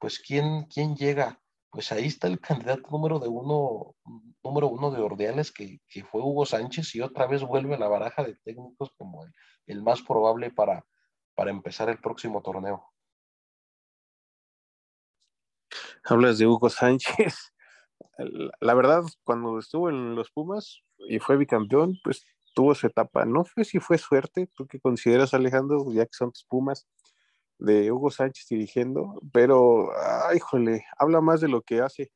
pues 0.00 0.18
quién, 0.18 0.64
quién 0.64 0.96
llega 0.96 1.40
pues 1.74 1.90
ahí 1.90 2.06
está 2.06 2.28
el 2.28 2.38
candidato 2.38 2.88
número 2.88 3.18
de 3.18 3.26
uno, 3.26 3.96
número 4.44 4.68
uno 4.68 4.92
de 4.92 5.00
Ordeales, 5.02 5.50
que, 5.50 5.80
que 5.88 6.04
fue 6.04 6.22
Hugo 6.22 6.46
Sánchez, 6.46 6.94
y 6.94 7.00
otra 7.00 7.26
vez 7.26 7.42
vuelve 7.42 7.74
a 7.74 7.78
la 7.78 7.88
baraja 7.88 8.22
de 8.22 8.36
técnicos 8.44 8.92
como 8.96 9.26
el, 9.66 9.82
más 9.82 10.00
probable 10.00 10.52
para, 10.52 10.86
para 11.34 11.50
empezar 11.50 11.88
el 11.88 11.98
próximo 11.98 12.42
torneo. 12.42 12.92
Hablas 16.04 16.38
de 16.38 16.46
Hugo 16.46 16.70
Sánchez. 16.70 17.52
La 18.60 18.74
verdad, 18.74 19.02
cuando 19.24 19.58
estuvo 19.58 19.90
en 19.90 20.14
los 20.14 20.30
Pumas 20.30 20.80
y 21.08 21.18
fue 21.18 21.36
bicampeón, 21.36 21.98
pues 22.04 22.24
tuvo 22.54 22.76
su 22.76 22.86
etapa. 22.86 23.24
No 23.24 23.44
sé 23.44 23.64
si 23.64 23.80
fue 23.80 23.98
suerte, 23.98 24.48
tú 24.54 24.68
que 24.68 24.78
consideras, 24.78 25.34
Alejandro, 25.34 25.92
ya 25.92 26.04
que 26.04 26.12
son 26.12 26.30
tus 26.30 26.44
Pumas, 26.44 26.86
de 27.58 27.90
Hugo 27.92 28.10
Sánchez 28.10 28.46
dirigiendo, 28.48 29.20
pero, 29.32 29.90
ay, 30.28 30.36
híjole, 30.36 30.84
habla 30.98 31.20
más 31.20 31.40
de 31.40 31.48
lo 31.48 31.62
que 31.62 31.80
hace. 31.80 32.10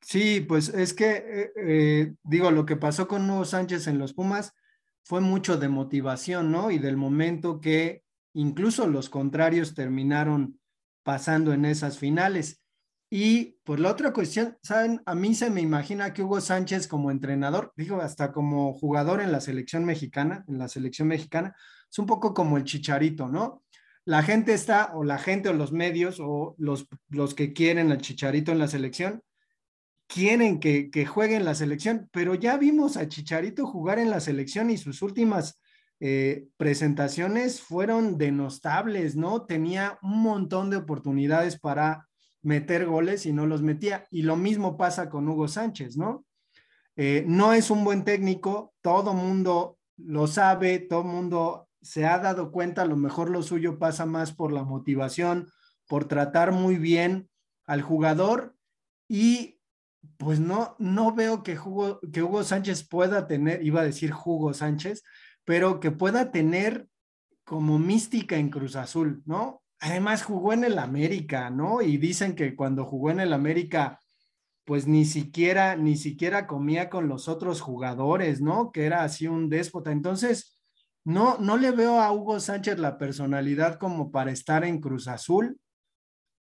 Sí, 0.00 0.40
pues 0.40 0.68
es 0.70 0.94
que, 0.94 1.16
eh, 1.16 1.52
eh, 1.56 2.14
digo, 2.22 2.50
lo 2.50 2.64
que 2.64 2.76
pasó 2.76 3.08
con 3.08 3.28
Hugo 3.28 3.44
Sánchez 3.44 3.88
en 3.88 3.98
los 3.98 4.14
Pumas 4.14 4.54
fue 5.02 5.20
mucho 5.20 5.56
de 5.58 5.68
motivación, 5.68 6.50
¿no? 6.50 6.70
Y 6.70 6.78
del 6.78 6.96
momento 6.96 7.60
que 7.60 8.04
incluso 8.34 8.86
los 8.86 9.10
contrarios 9.10 9.74
terminaron 9.74 10.60
pasando 11.02 11.52
en 11.52 11.64
esas 11.64 11.98
finales. 11.98 12.62
Y 13.10 13.58
pues 13.64 13.80
la 13.80 13.90
otra 13.90 14.12
cuestión, 14.12 14.56
¿saben? 14.62 15.00
A 15.06 15.14
mí 15.14 15.34
se 15.34 15.50
me 15.50 15.62
imagina 15.62 16.12
que 16.12 16.22
Hugo 16.22 16.40
Sánchez 16.40 16.86
como 16.86 17.10
entrenador, 17.10 17.72
digo, 17.76 18.00
hasta 18.00 18.32
como 18.32 18.74
jugador 18.74 19.22
en 19.22 19.32
la 19.32 19.40
selección 19.40 19.84
mexicana, 19.84 20.44
en 20.46 20.58
la 20.58 20.68
selección 20.68 21.08
mexicana, 21.08 21.56
es 21.90 21.98
un 21.98 22.06
poco 22.06 22.34
como 22.34 22.56
el 22.56 22.64
chicharito, 22.64 23.28
¿no? 23.28 23.62
La 24.04 24.22
gente 24.22 24.54
está, 24.54 24.92
o 24.94 25.04
la 25.04 25.18
gente 25.18 25.48
o 25.48 25.52
los 25.52 25.72
medios, 25.72 26.18
o 26.20 26.54
los, 26.58 26.86
los 27.08 27.34
que 27.34 27.52
quieren 27.52 27.90
al 27.92 28.00
chicharito 28.00 28.52
en 28.52 28.58
la 28.58 28.68
selección, 28.68 29.22
quieren 30.08 30.58
que, 30.58 30.90
que 30.90 31.06
juegue 31.06 31.36
en 31.36 31.44
la 31.44 31.54
selección, 31.54 32.08
pero 32.10 32.34
ya 32.34 32.56
vimos 32.56 32.96
a 32.96 33.08
Chicharito 33.08 33.66
jugar 33.66 33.98
en 33.98 34.10
la 34.10 34.20
selección 34.20 34.70
y 34.70 34.78
sus 34.78 35.02
últimas 35.02 35.60
eh, 36.00 36.46
presentaciones 36.56 37.60
fueron 37.60 38.18
denostables, 38.18 39.16
¿no? 39.16 39.46
Tenía 39.46 39.98
un 40.02 40.22
montón 40.22 40.70
de 40.70 40.76
oportunidades 40.76 41.58
para 41.58 42.08
meter 42.40 42.86
goles 42.86 43.26
y 43.26 43.32
no 43.32 43.46
los 43.46 43.62
metía. 43.62 44.06
Y 44.10 44.22
lo 44.22 44.36
mismo 44.36 44.76
pasa 44.76 45.10
con 45.10 45.28
Hugo 45.28 45.48
Sánchez, 45.48 45.96
¿no? 45.96 46.24
Eh, 46.96 47.24
no 47.26 47.52
es 47.52 47.70
un 47.70 47.84
buen 47.84 48.04
técnico, 48.04 48.74
todo 48.80 49.12
mundo 49.12 49.78
lo 49.98 50.26
sabe, 50.26 50.78
todo 50.78 51.04
mundo 51.04 51.67
se 51.88 52.04
ha 52.04 52.18
dado 52.18 52.52
cuenta, 52.52 52.82
a 52.82 52.84
lo 52.84 52.96
mejor 52.96 53.30
lo 53.30 53.42
suyo 53.42 53.78
pasa 53.78 54.04
más 54.04 54.34
por 54.34 54.52
la 54.52 54.62
motivación, 54.62 55.50
por 55.86 56.04
tratar 56.04 56.52
muy 56.52 56.76
bien 56.76 57.30
al 57.64 57.80
jugador 57.80 58.54
y 59.08 59.58
pues 60.18 60.38
no, 60.38 60.76
no 60.78 61.14
veo 61.14 61.42
que 61.42 61.58
Hugo, 61.58 61.98
que 62.12 62.22
Hugo 62.22 62.44
Sánchez 62.44 62.86
pueda 62.86 63.26
tener, 63.26 63.64
iba 63.64 63.80
a 63.80 63.84
decir 63.84 64.12
Hugo 64.12 64.52
Sánchez, 64.52 65.02
pero 65.46 65.80
que 65.80 65.90
pueda 65.90 66.30
tener 66.30 66.86
como 67.42 67.78
mística 67.78 68.36
en 68.36 68.50
Cruz 68.50 68.76
Azul, 68.76 69.22
¿no? 69.24 69.62
Además 69.80 70.24
jugó 70.24 70.52
en 70.52 70.64
el 70.64 70.78
América, 70.78 71.48
¿no? 71.48 71.80
Y 71.80 71.96
dicen 71.96 72.34
que 72.34 72.54
cuando 72.54 72.84
jugó 72.84 73.10
en 73.12 73.20
el 73.20 73.32
América, 73.32 73.98
pues 74.66 74.86
ni 74.86 75.06
siquiera, 75.06 75.74
ni 75.74 75.96
siquiera 75.96 76.46
comía 76.46 76.90
con 76.90 77.08
los 77.08 77.28
otros 77.28 77.62
jugadores, 77.62 78.42
¿no? 78.42 78.72
Que 78.72 78.84
era 78.84 79.04
así 79.04 79.26
un 79.26 79.48
déspota. 79.48 79.90
Entonces, 79.90 80.57
no, 81.04 81.38
no 81.38 81.56
le 81.56 81.70
veo 81.70 82.00
a 82.00 82.12
Hugo 82.12 82.40
Sánchez 82.40 82.78
la 82.78 82.98
personalidad 82.98 83.78
como 83.78 84.10
para 84.10 84.30
estar 84.30 84.64
en 84.64 84.80
Cruz 84.80 85.08
Azul. 85.08 85.58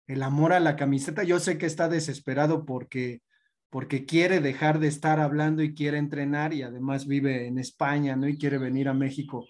El 0.06 0.22
amor 0.22 0.52
a 0.52 0.60
la 0.60 0.76
camiseta, 0.76 1.24
yo 1.24 1.40
sé 1.40 1.58
que 1.58 1.66
está 1.66 1.88
desesperado 1.88 2.64
porque, 2.64 3.22
porque 3.70 4.06
quiere 4.06 4.40
dejar 4.40 4.78
de 4.78 4.88
estar 4.88 5.20
hablando 5.20 5.62
y 5.62 5.74
quiere 5.74 5.98
entrenar 5.98 6.54
y 6.54 6.62
además 6.62 7.06
vive 7.06 7.46
en 7.46 7.58
España, 7.58 8.16
¿no? 8.16 8.28
Y 8.28 8.38
quiere 8.38 8.58
venir 8.58 8.88
a 8.88 8.94
México 8.94 9.46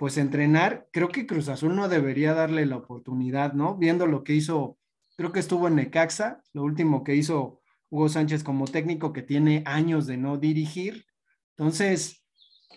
pues 0.00 0.16
entrenar, 0.16 0.88
creo 0.92 1.10
que 1.10 1.26
Cruz 1.26 1.50
Azul 1.50 1.76
no 1.76 1.86
debería 1.86 2.32
darle 2.32 2.64
la 2.64 2.78
oportunidad, 2.78 3.52
¿no? 3.52 3.76
Viendo 3.76 4.06
lo 4.06 4.24
que 4.24 4.32
hizo, 4.32 4.78
creo 5.14 5.30
que 5.30 5.40
estuvo 5.40 5.68
en 5.68 5.74
Necaxa, 5.74 6.42
lo 6.54 6.62
último 6.62 7.04
que 7.04 7.16
hizo 7.16 7.60
Hugo 7.90 8.08
Sánchez 8.08 8.42
como 8.42 8.66
técnico 8.66 9.12
que 9.12 9.20
tiene 9.20 9.62
años 9.66 10.06
de 10.06 10.16
no 10.16 10.38
dirigir. 10.38 11.04
Entonces, 11.50 12.19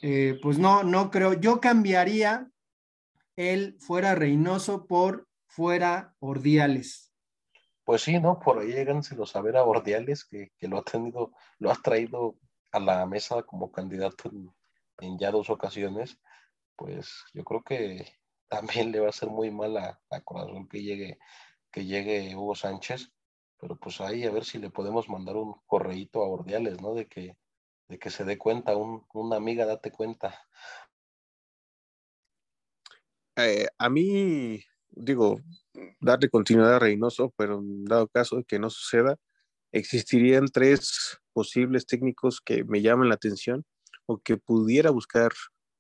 eh, 0.02 0.40
pues 0.42 0.58
no, 0.58 0.84
no 0.84 1.12
creo, 1.12 1.34
yo 1.34 1.60
cambiaría 1.60 2.50
el 3.36 3.78
fuera 3.80 4.16
Reynoso 4.16 4.86
por 4.88 5.28
fuera 5.48 6.16
Ordiales. 6.20 7.12
Pues 7.84 8.02
sí, 8.02 8.20
¿no? 8.20 8.40
Por 8.40 8.60
ahí 8.60 8.74
los 9.16 9.36
a 9.36 9.42
ver 9.42 9.58
a 9.58 9.64
Ordiales, 9.64 10.26
que, 10.26 10.52
lo 10.62 10.80
ha 10.80 10.84
tenido, 10.84 11.32
lo 11.60 11.72
ha 11.72 11.76
traído 11.76 12.38
a 12.72 12.80
la 12.80 13.06
mesa 13.06 13.44
como 13.44 13.72
candidato 13.72 14.32
en 15.00 15.20
ya 15.20 15.32
dos 15.32 15.50
ocasiones 15.50 16.18
pues 16.76 17.24
yo 17.34 17.44
creo 17.44 17.64
que 17.64 18.06
también 18.50 18.92
le 18.92 19.00
va 19.00 19.08
a 19.08 19.10
hacer 19.10 19.30
muy 19.30 19.52
mal 19.52 19.78
a, 19.78 20.00
Corazón 20.24 20.68
que 20.68 20.82
llegue, 20.84 21.18
que 21.72 21.86
llegue 21.86 22.36
Hugo 22.36 22.56
Sánchez, 22.56 23.12
pero 23.58 23.78
pues 23.78 24.00
ahí 24.02 24.26
a 24.26 24.32
ver 24.32 24.46
si 24.46 24.60
le 24.60 24.70
podemos 24.70 25.10
mandar 25.10 25.38
un 25.38 25.56
correíto 25.66 26.22
a 26.22 26.28
Ordiales, 26.28 26.82
¿no? 26.82 26.94
De 26.94 27.08
que, 27.08 27.36
de 27.88 28.00
que 28.00 28.10
se 28.10 28.24
dé 28.24 28.38
cuenta, 28.38 28.76
un, 28.76 29.06
una 29.14 29.36
amiga, 29.36 29.66
date 29.66 29.92
cuenta. 29.92 30.40
Eh, 33.36 33.68
a 33.78 33.90
mí, 33.90 34.62
digo, 34.92 35.40
darle 36.00 36.30
continuidad 36.30 36.76
a 36.76 36.80
Reynoso, 36.80 37.34
pero 37.38 37.62
dado 37.64 38.08
caso 38.08 38.38
de 38.38 38.44
que 38.44 38.60
no 38.60 38.70
suceda, 38.70 39.18
existirían 39.72 40.46
tres 40.48 41.20
posibles 41.34 41.86
técnicos 41.86 42.42
que 42.42 42.64
me 42.64 42.82
llaman 42.82 43.10
la 43.10 43.16
atención 43.16 43.66
o 44.06 44.20
que 44.20 44.38
pudiera 44.38 44.92
buscar 44.92 45.32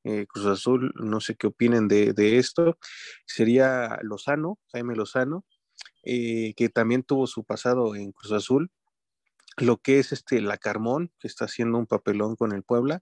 eh, 0.03 0.25
Cruz 0.27 0.47
Azul, 0.47 0.91
no 0.95 1.21
sé 1.21 1.35
qué 1.35 1.47
opinen 1.47 1.87
de, 1.87 2.37
esto, 2.37 2.77
sería 3.25 3.99
Lozano, 4.01 4.59
Jaime 4.71 4.95
Lozano, 4.95 5.45
eh, 6.03 6.53
que 6.55 6.69
también 6.69 7.03
tuvo 7.03 7.27
su 7.27 7.43
pasado 7.45 7.95
en 7.95 8.11
Cruz 8.11 8.33
Azul, 8.33 8.71
lo 9.57 9.77
que 9.77 9.99
es 9.99 10.11
este 10.11 10.41
La 10.41 10.57
Carmón, 10.57 11.11
que 11.19 11.27
está 11.27 11.45
haciendo 11.45 11.77
un 11.77 11.87
papelón 11.87 12.35
con 12.35 12.53
el 12.53 12.63
Puebla, 12.63 13.01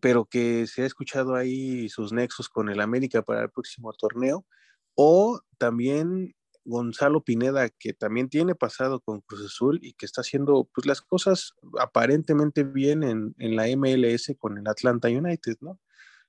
pero 0.00 0.26
que 0.26 0.66
se 0.66 0.82
ha 0.82 0.86
escuchado 0.86 1.34
ahí 1.34 1.88
sus 1.88 2.12
nexos 2.12 2.48
con 2.48 2.68
el 2.68 2.80
América 2.80 3.22
para 3.22 3.42
el 3.42 3.50
próximo 3.50 3.92
torneo, 3.92 4.46
o 4.94 5.40
también 5.58 6.34
Gonzalo 6.64 7.22
Pineda, 7.22 7.68
que 7.70 7.92
también 7.92 8.28
tiene 8.28 8.54
pasado 8.54 9.00
con 9.00 9.20
Cruz 9.20 9.46
Azul 9.46 9.78
y 9.82 9.94
que 9.94 10.06
está 10.06 10.22
haciendo 10.22 10.68
pues, 10.74 10.86
las 10.86 11.00
cosas 11.00 11.52
aparentemente 11.78 12.64
bien 12.64 13.02
en, 13.04 13.34
en 13.38 13.56
la 13.56 13.66
MLS 13.76 14.34
con 14.38 14.58
el 14.58 14.66
Atlanta 14.68 15.08
United, 15.08 15.56
¿no? 15.60 15.78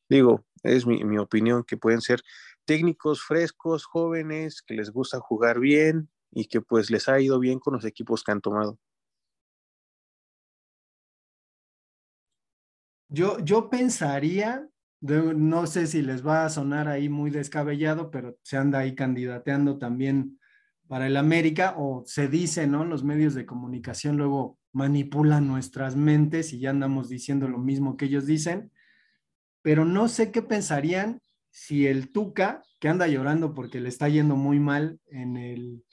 Digo, 0.09 0.45
es 0.63 0.85
mi, 0.85 1.17
opinión 1.17 1.63
que 1.63 1.77
pueden 1.77 2.01
ser 2.01 2.21
técnicos 2.65 3.21
frescos, 3.21 3.85
jóvenes, 3.85 4.61
que 4.61 4.73
les 4.73 4.89
gusta 4.91 5.19
jugar 5.19 5.59
bien 5.59 6.09
y 6.31 6.47
que 6.47 6.61
pues 6.61 6.89
les 6.89 7.09
ha 7.09 7.19
ido 7.19 7.39
bien 7.39 7.59
con 7.59 7.73
los 7.73 7.85
equipos 7.85 8.23
que 8.23 8.31
han 8.31 8.41
tomado. 8.41 8.79
Yo, 13.09 13.39
yo 13.39 13.69
pensaría, 13.69 14.67
no 15.01 15.67
sé 15.67 15.87
si 15.87 16.01
les 16.01 16.25
va 16.25 16.45
a 16.45 16.49
sonar 16.49 16.87
ahí 16.87 17.09
muy 17.09 17.31
descabellado, 17.31 18.11
pero 18.11 18.37
se 18.43 18.57
anda 18.57 18.79
ahí 18.79 18.95
candidateando 18.95 19.77
también 19.77 20.39
para 20.87 21.07
el 21.07 21.17
América, 21.17 21.75
o 21.77 22.03
se 22.05 22.27
dice, 22.27 22.65
¿no? 22.65 22.85
Los 22.85 23.03
medios 23.03 23.33
de 23.33 23.45
comunicación 23.45 24.17
luego 24.17 24.57
manipulan 24.71 25.47
nuestras 25.47 25.95
mentes 25.95 26.53
y 26.53 26.59
ya 26.59 26.69
andamos 26.69 27.09
diciendo 27.09 27.47
lo 27.47 27.57
mismo 27.57 27.97
que 27.97 28.05
ellos 28.05 28.25
dicen 28.25 28.71
pero 29.67 29.83
no 29.83 30.07
sé 30.07 30.31
qué 30.31 30.41
pensarían 30.41 31.21
si 31.49 31.87
el 31.87 32.13
Tuca, 32.13 32.63
que 32.79 32.87
anda 32.87 33.05
llorando 33.05 33.53
porque 33.53 33.81
le 33.81 33.89
está 33.89 34.07
yendo 34.07 34.37
muy 34.37 34.61
mal 34.61 35.01
en 35.07 35.35
el, 35.35 35.83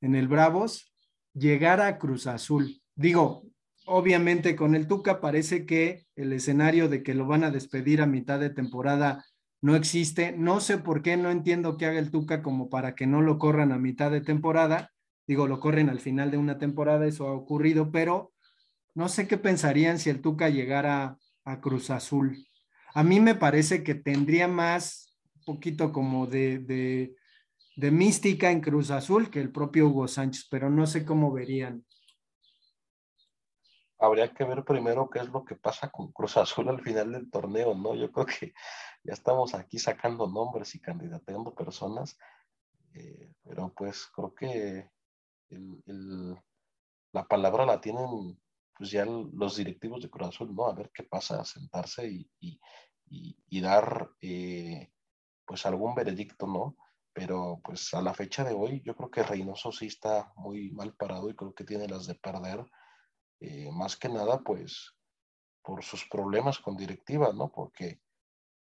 en 0.00 0.14
el 0.14 0.28
Bravos, 0.28 0.94
llegara 1.34 1.88
a 1.88 1.98
Cruz 1.98 2.28
Azul. 2.28 2.80
Digo, 2.94 3.42
obviamente 3.86 4.56
con 4.56 4.74
el 4.74 4.86
Tuca 4.86 5.20
parece 5.20 5.64
que 5.64 6.04
el 6.14 6.32
escenario 6.32 6.88
de 6.88 7.02
que 7.02 7.14
lo 7.14 7.26
van 7.26 7.44
a 7.44 7.50
despedir 7.50 8.02
a 8.02 8.06
mitad 8.06 8.38
de 8.38 8.50
temporada 8.50 9.24
no 9.62 9.74
existe. 9.74 10.32
No 10.32 10.60
sé 10.60 10.78
por 10.78 11.02
qué, 11.02 11.16
no 11.16 11.30
entiendo 11.30 11.76
qué 11.76 11.86
haga 11.86 11.98
el 11.98 12.10
Tuca 12.10 12.42
como 12.42 12.68
para 12.68 12.94
que 12.94 13.06
no 13.06 13.22
lo 13.22 13.38
corran 13.38 13.72
a 13.72 13.78
mitad 13.78 14.10
de 14.10 14.20
temporada. 14.20 14.92
Digo, 15.26 15.46
lo 15.46 15.60
corren 15.60 15.88
al 15.88 16.00
final 16.00 16.30
de 16.30 16.36
una 16.36 16.58
temporada, 16.58 17.06
eso 17.06 17.26
ha 17.26 17.32
ocurrido, 17.32 17.90
pero 17.90 18.32
no 18.94 19.08
sé 19.08 19.26
qué 19.26 19.38
pensarían 19.38 19.98
si 19.98 20.10
el 20.10 20.20
Tuca 20.20 20.48
llegara 20.48 21.18
a 21.44 21.60
Cruz 21.60 21.90
Azul 21.90 22.46
a 22.96 23.02
mí 23.02 23.20
me 23.20 23.34
parece 23.34 23.84
que 23.84 23.94
tendría 23.94 24.48
más, 24.48 25.14
un 25.34 25.42
poquito 25.44 25.92
como 25.92 26.26
de, 26.26 27.14
mística 27.76 28.50
en 28.50 28.62
Cruz 28.62 28.90
Azul 28.90 29.28
que 29.28 29.38
el 29.38 29.52
propio 29.52 29.88
Hugo 29.88 30.08
Sánchez, 30.08 30.46
pero 30.50 30.70
no 30.70 30.86
sé 30.86 31.04
cómo 31.04 31.30
verían. 31.30 31.84
Habría 33.98 34.32
que 34.34 34.44
ver 34.44 34.64
primero 34.64 35.08
qué 35.08 35.20
es 35.20 35.28
lo 35.28 35.44
que 35.44 35.56
pasa 35.56 35.90
con 35.90 36.12
Cruz 36.12 36.36
Azul 36.36 36.68
al 36.68 36.82
final 36.82 37.12
del 37.12 37.30
torneo, 37.30 37.74
¿no? 37.74 37.94
Yo 37.94 38.10
creo 38.12 38.26
que 38.26 38.52
ya 39.04 39.12
estamos 39.12 39.54
aquí 39.54 39.78
sacando 39.78 40.26
nombres 40.26 40.74
y 40.74 40.80
candidateando 40.80 41.54
personas, 41.54 42.18
eh, 42.94 43.32
pero 43.42 43.72
pues 43.74 44.06
creo 44.14 44.34
que 44.34 44.90
la 47.12 47.26
palabra 47.26 47.64
la 47.64 47.80
tienen 47.80 48.38
pues 48.76 48.90
ya 48.90 49.06
los 49.06 49.56
directivos 49.56 50.02
de 50.02 50.10
Cruz 50.10 50.28
Azul, 50.28 50.54
¿no? 50.54 50.66
A 50.66 50.74
ver 50.74 50.90
qué 50.92 51.02
pasa, 51.02 51.42
sentarse 51.44 52.06
y, 52.08 52.60
y, 53.08 53.60
dar 53.60 54.10
eh, 54.20 54.92
pues 55.46 55.64
algún 55.64 55.94
veredicto, 55.94 56.46
¿no? 56.46 56.76
Pero 57.14 57.60
pues 57.64 57.94
a 57.94 58.02
la 58.02 58.12
fecha 58.12 58.44
de 58.44 58.52
hoy 58.52 58.82
yo 58.84 58.94
creo 58.94 59.10
que 59.10 59.22
Reynoso 59.22 59.72
sí 59.72 59.86
está 59.86 60.32
muy 60.36 60.70
mal 60.72 60.94
parado 60.94 61.30
y 61.30 61.34
creo 61.34 61.54
que 61.54 61.64
tiene 61.64 61.88
las 61.88 62.06
de 62.06 62.16
perder, 62.16 62.66
eh, 63.40 63.70
más 63.72 63.96
que 63.96 64.08
nada 64.08 64.38
pues 64.40 64.94
por 65.62 65.82
sus 65.84 66.06
problemas 66.08 66.58
con 66.58 66.76
directiva, 66.76 67.32
¿no? 67.32 67.50
Porque 67.50 68.00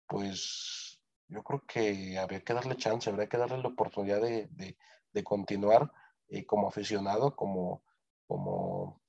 pues 0.07 1.01
yo 1.27 1.43
creo 1.43 1.63
que 1.67 2.17
habría 2.17 2.43
que 2.43 2.53
darle 2.53 2.77
chance, 2.77 3.09
habría 3.09 3.27
que 3.27 3.37
darle 3.37 3.57
la 3.57 3.69
oportunidad 3.69 4.21
de, 4.21 4.47
de, 5.11 5.23
continuar 5.23 5.91
eh, 6.27 6.45
como 6.45 6.67
aficionado, 6.67 7.35
como, 7.35 7.83
como, 8.27 9.01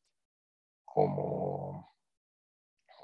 como 0.85 1.97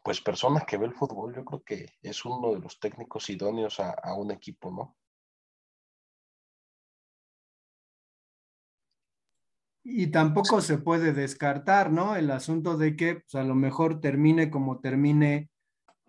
pues 0.02 0.20
persona 0.20 0.60
que 0.66 0.78
ve 0.78 0.86
el 0.86 0.94
fútbol, 0.94 1.34
yo 1.34 1.44
creo 1.44 1.62
que 1.62 1.86
es 2.02 2.24
uno 2.24 2.52
de 2.52 2.60
los 2.60 2.80
técnicos 2.80 3.30
idóneos 3.30 3.78
a, 3.80 4.14
un 4.14 4.30
equipo, 4.32 4.70
¿no? 4.70 4.96
Y 9.84 10.08
tampoco 10.08 10.60
se 10.60 10.78
puede 10.78 11.12
descartar, 11.12 11.90
¿no? 11.90 12.16
El 12.16 12.30
asunto 12.30 12.76
de 12.76 12.96
que 12.96 13.16
pues, 13.16 13.34
a 13.34 13.42
lo 13.42 13.54
mejor 13.54 14.00
termine 14.00 14.50
como 14.50 14.80
termine 14.80 15.50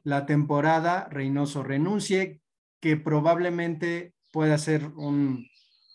la 0.03 0.25
temporada, 0.25 1.07
Reynoso 1.09 1.63
renuncie, 1.63 2.41
que 2.79 2.97
probablemente 2.97 4.13
pueda 4.31 4.57
ser 4.57 4.85
un, 4.95 5.47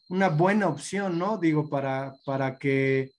una 0.09 0.29
buena 0.29 0.69
opción, 0.69 1.19
¿no? 1.19 1.39
Digo, 1.39 1.69
para, 1.69 2.15
para 2.25 2.59
que 2.59 3.11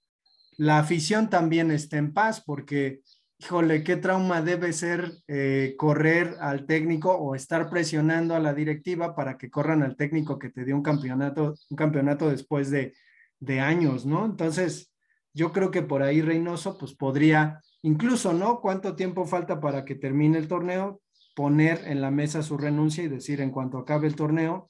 la 0.57 0.79
afición 0.79 1.29
también 1.29 1.71
esté 1.71 1.97
en 1.97 2.13
paz, 2.13 2.41
porque, 2.41 3.01
híjole, 3.37 3.83
qué 3.83 3.95
trauma 3.95 4.41
debe 4.41 4.73
ser 4.73 5.11
eh, 5.27 5.75
correr 5.77 6.35
al 6.41 6.65
técnico 6.65 7.11
o 7.13 7.35
estar 7.35 7.69
presionando 7.69 8.35
a 8.35 8.39
la 8.39 8.53
directiva 8.53 9.15
para 9.15 9.37
que 9.37 9.49
corran 9.49 9.83
al 9.83 9.95
técnico 9.95 10.39
que 10.39 10.49
te 10.49 10.65
dio 10.65 10.75
un 10.75 10.83
campeonato, 10.83 11.55
un 11.69 11.77
campeonato 11.77 12.29
después 12.29 12.71
de, 12.71 12.93
de 13.39 13.59
años, 13.59 14.05
¿no? 14.05 14.25
Entonces, 14.25 14.93
yo 15.33 15.51
creo 15.51 15.71
que 15.71 15.81
por 15.81 16.03
ahí 16.03 16.21
Reynoso, 16.21 16.77
pues 16.77 16.93
podría, 16.93 17.61
incluso, 17.81 18.33
¿no? 18.33 18.59
¿Cuánto 18.61 18.95
tiempo 18.95 19.25
falta 19.25 19.59
para 19.59 19.85
que 19.85 19.95
termine 19.95 20.37
el 20.37 20.47
torneo? 20.47 21.01
Poner 21.35 21.87
en 21.87 22.01
la 22.01 22.11
mesa 22.11 22.43
su 22.43 22.57
renuncia 22.57 23.03
y 23.03 23.07
decir 23.07 23.39
en 23.41 23.51
cuanto 23.51 23.77
acabe 23.77 24.07
el 24.07 24.15
torneo, 24.15 24.67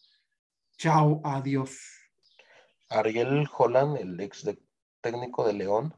chao, 0.78 1.22
adiós. 1.24 1.80
Ariel 2.90 3.48
Holland, 3.56 3.98
el 3.98 4.20
ex 4.20 4.48
técnico 5.02 5.46
de 5.48 5.54
León, 5.54 5.94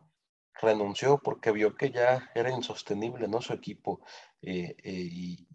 renunció 0.61 1.17
porque 1.17 1.51
vio 1.51 1.75
que 1.75 1.91
ya 1.91 2.29
era 2.35 2.51
insostenible, 2.51 3.27
¿no? 3.27 3.41
Su 3.41 3.53
equipo. 3.53 4.01
Eh, 4.41 4.75
eh, 4.83 5.09
y, 5.11 5.47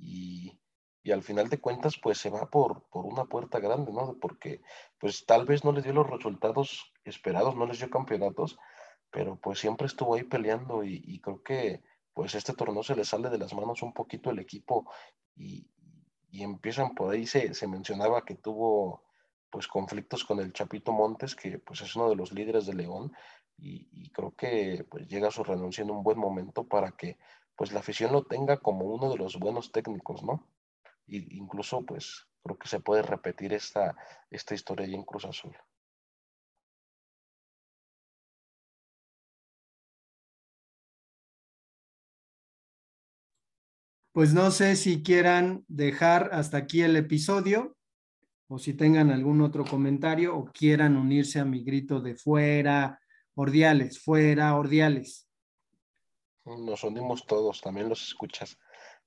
y, 1.02 1.12
al 1.12 1.22
final 1.22 1.48
de 1.48 1.60
cuentas, 1.60 1.96
pues 2.02 2.18
se 2.18 2.30
va 2.30 2.50
por, 2.50 2.88
por 2.88 3.06
una 3.06 3.24
puerta 3.26 3.60
grande, 3.60 3.92
¿no? 3.92 4.16
Porque 4.20 4.60
pues 4.98 5.24
tal 5.24 5.46
vez 5.46 5.64
no 5.64 5.70
les 5.70 5.84
dio 5.84 5.92
los 5.92 6.10
resultados 6.10 6.92
esperados, 7.06 7.56
no 7.56 7.66
les 7.66 7.78
dio 7.78 7.90
campeonatos, 7.90 8.58
pero 9.10 9.36
pues 9.36 9.58
siempre 9.58 9.86
estuvo 9.86 10.14
ahí 10.14 10.24
peleando 10.24 10.84
y, 10.84 11.20
creo 11.20 11.42
que 11.42 11.82
pues 12.12 12.34
este 12.34 12.54
torneo 12.54 12.82
se 12.82 12.96
le 12.96 13.04
sale 13.04 13.28
de 13.30 13.38
las 13.38 13.54
manos 13.54 13.82
un 13.82 13.92
poquito 13.92 14.30
el 14.30 14.38
equipo 14.38 14.90
y, 15.34 15.66
empiezan 16.32 16.94
por 16.94 17.14
ahí, 17.14 17.26
se, 17.26 17.54
se, 17.54 17.66
mencionaba 17.66 18.24
que 18.24 18.34
tuvo 18.34 19.02
pues 19.48 19.68
conflictos 19.68 20.22
con 20.22 20.38
el 20.38 20.52
Chapito 20.52 20.92
Montes, 20.92 21.34
que 21.34 21.58
pues 21.58 21.80
es 21.80 21.96
uno 21.96 22.10
de 22.10 22.16
los 22.16 22.32
líderes 22.32 22.66
de 22.66 22.74
León 22.74 23.12
y, 23.58 24.10
creo 24.10 24.34
que 24.36 24.84
pues 24.90 25.08
llega 25.08 25.28
a 25.28 25.30
su 25.30 25.42
renuncia 25.44 25.82
en 25.82 25.90
un 25.90 26.02
buen 26.02 26.18
momento 26.18 26.64
para 26.64 26.92
que 26.92 27.18
pues 27.56 27.72
la 27.72 27.80
afición 27.80 28.12
lo 28.12 28.24
tenga 28.24 28.58
como 28.58 28.84
uno 28.84 29.08
de 29.08 29.16
los 29.16 29.38
buenos 29.38 29.72
técnicos, 29.72 30.22
¿no? 30.22 30.46
Y 31.06 31.38
incluso 31.38 31.82
pues 31.86 32.26
creo 32.42 32.58
que 32.58 32.68
se 32.68 32.80
puede 32.80 33.02
repetir 33.02 33.54
esta, 33.54 33.96
esta 34.30 34.54
historia 34.54 34.86
ahí 34.86 34.94
en 34.94 35.04
Cruz 35.04 35.24
Azul. 35.24 35.56
Pues 44.16 44.32
no 44.32 44.50
sé 44.50 44.76
si 44.76 45.02
quieran 45.02 45.66
dejar 45.68 46.30
hasta 46.32 46.56
aquí 46.56 46.80
el 46.80 46.96
episodio 46.96 47.76
o 48.48 48.58
si 48.58 48.72
tengan 48.72 49.10
algún 49.10 49.42
otro 49.42 49.62
comentario 49.62 50.34
o 50.34 50.46
quieran 50.46 50.96
unirse 50.96 51.38
a 51.38 51.44
mi 51.44 51.62
grito 51.62 52.00
de 52.00 52.14
fuera, 52.14 52.98
Ordiales, 53.34 54.02
fuera, 54.02 54.56
Ordiales. 54.56 55.28
Nos 56.46 56.82
unimos 56.82 57.26
todos, 57.26 57.60
también 57.60 57.90
los 57.90 58.08
escuchas. 58.08 58.58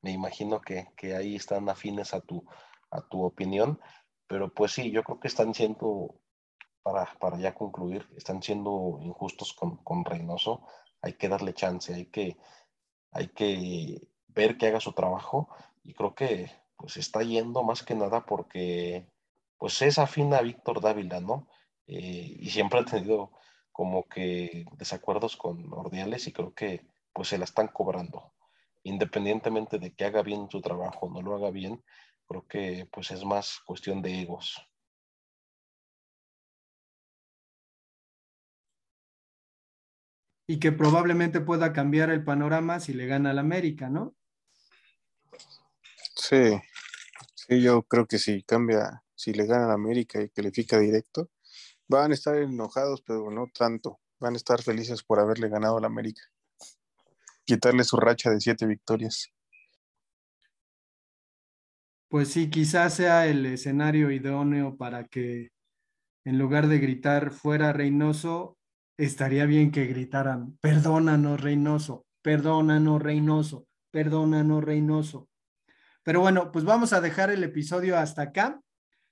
Me 0.04 0.12
imagino 0.12 0.62
que, 0.62 0.86
ahí 1.16 1.38
están 1.38 1.68
afines 1.70 2.14
a 2.14 2.22
tu, 2.22 2.46
a 2.92 3.02
tu 3.02 3.24
opinión, 3.24 3.80
pero 4.28 4.54
pues 4.54 4.74
sí, 4.74 4.92
yo 4.92 5.02
creo 5.02 5.20
que 5.20 5.28
están 5.28 5.56
siendo, 5.56 6.22
para, 6.84 7.18
para 7.20 7.40
ya 7.40 7.56
concluir, 7.56 8.08
están 8.16 8.44
siendo 8.44 9.00
injustos 9.02 9.54
con, 9.54 9.78
con 9.78 10.06
Reynoso. 10.06 10.68
Hay 11.02 11.14
que 11.14 11.30
darle 11.30 11.56
chance, 11.56 11.96
hay 11.96 12.06
que, 12.06 12.38
hay 13.12 13.30
que 13.30 14.08
ver 14.40 14.58
que 14.58 14.68
haga 14.68 14.80
su 14.80 14.94
trabajo 14.94 15.50
y 15.84 15.94
creo 15.94 16.16
que 16.16 16.50
pues 16.78 16.96
está 16.98 17.22
yendo 17.24 17.62
más 17.64 17.84
que 17.84 17.94
nada 17.94 18.26
porque 18.26 19.06
pues 19.58 19.82
es 19.82 20.00
afín 20.00 20.34
a 20.34 20.42
Víctor 20.42 20.80
Dávila, 20.82 21.20
¿no? 21.20 21.50
Eh, 21.88 22.38
y 22.40 22.50
siempre 22.50 22.80
ha 22.80 22.86
tenido 22.86 23.32
como 23.72 24.08
que 24.08 24.66
desacuerdos 24.78 25.36
con 25.36 25.72
Ordiales 25.74 26.28
y 26.28 26.32
creo 26.32 26.54
que 26.54 26.86
pues 27.14 27.28
se 27.30 27.38
la 27.38 27.44
están 27.44 27.68
cobrando. 27.68 28.34
Independientemente 28.84 29.78
de 29.78 29.94
que 29.94 30.06
haga 30.06 30.22
bien 30.24 30.50
su 30.50 30.62
trabajo 30.62 31.08
o 31.08 31.10
no 31.12 31.22
lo 31.22 31.36
haga 31.36 31.52
bien, 31.52 31.84
creo 32.28 32.48
que 32.48 32.88
pues 32.92 33.12
es 33.12 33.26
más 33.26 33.60
cuestión 33.66 34.02
de 34.02 34.22
egos. 34.22 34.66
Y 40.48 40.60
que 40.60 40.72
probablemente 40.72 41.42
pueda 41.42 41.74
cambiar 41.74 42.10
el 42.10 42.24
panorama 42.24 42.80
si 42.80 42.94
le 42.94 43.06
gana 43.06 43.32
al 43.32 43.40
América, 43.40 43.90
¿no? 43.90 44.16
Sí, 46.22 46.60
sí, 47.34 47.62
yo 47.62 47.84
creo 47.84 48.06
que 48.06 48.20
si 48.20 48.44
cambia, 48.44 49.04
si 49.16 49.34
le 49.34 49.46
gana 49.46 49.72
a 49.72 49.74
América 49.74 50.22
y 50.22 50.30
califica 50.30 50.78
directo, 50.78 51.30
van 51.88 52.12
a 52.12 52.14
estar 52.14 52.36
enojados, 52.36 53.02
pero 53.02 53.32
no 53.32 53.48
tanto. 53.48 54.00
Van 54.20 54.34
a 54.34 54.38
estar 54.38 54.62
felices 54.62 55.02
por 55.02 55.20
haberle 55.20 55.48
ganado 55.48 55.78
al 55.78 55.86
América. 55.86 56.22
Quitarle 57.46 57.86
su 57.86 57.96
racha 57.98 58.30
de 58.30 58.42
siete 58.42 58.66
victorias. 58.66 59.30
Pues 62.10 62.30
sí, 62.30 62.50
quizás 62.50 62.96
sea 62.96 63.28
el 63.28 63.46
escenario 63.46 64.12
idóneo 64.12 64.76
para 64.76 65.06
que 65.06 65.50
en 66.26 66.38
lugar 66.38 66.68
de 66.68 66.80
gritar 66.80 67.32
fuera 67.32 67.72
Reynoso, 67.72 68.58
estaría 68.98 69.46
bien 69.46 69.72
que 69.72 69.86
gritaran, 69.86 70.58
perdónanos 70.60 71.40
Reynoso, 71.40 72.04
perdónanos 72.22 73.02
Reynoso, 73.02 73.66
perdónanos 73.92 74.64
Reynoso. 74.64 75.29
Pero 76.10 76.22
bueno, 76.22 76.52
pues 76.52 76.66
vamos 76.66 76.92
a 76.92 77.02
dejar 77.02 77.30
el 77.30 77.44
episodio 77.44 77.96
hasta 77.96 78.24
acá. 78.24 78.64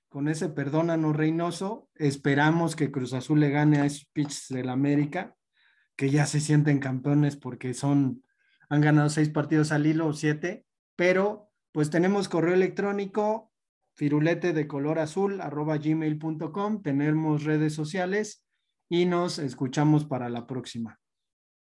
Con 0.08 0.26
ese 0.26 0.48
perdónanos 0.48 1.14
Reynoso, 1.14 1.88
esperamos 1.94 2.74
que 2.74 2.90
Cruz 2.90 3.12
Azul 3.12 3.38
le 3.38 3.50
gane 3.50 3.78
a 3.78 3.86
pitches 4.12 4.48
del 4.48 4.68
América, 4.68 5.36
que 5.94 6.10
ya 6.10 6.26
se 6.26 6.40
sienten 6.40 6.80
campeones 6.80 7.36
porque 7.36 7.72
son, 7.72 8.24
han 8.68 8.80
ganado 8.80 9.10
seis 9.10 9.28
partidos 9.28 9.70
al 9.70 9.86
hilo 9.86 10.08
o 10.08 10.12
siete, 10.12 10.66
pero 10.96 11.52
pues 11.70 11.88
tenemos 11.88 12.28
correo 12.28 12.54
electrónico 12.54 13.52
firulete 13.94 14.52
de 14.52 14.66
color 14.66 14.98
azul 14.98 15.40
arroba 15.40 15.78
gmail.com, 15.78 16.82
tenemos 16.82 17.44
redes 17.44 17.74
sociales 17.74 18.44
y 18.88 19.06
nos 19.06 19.38
escuchamos 19.38 20.04
para 20.04 20.28
la 20.28 20.48
próxima. 20.48 20.98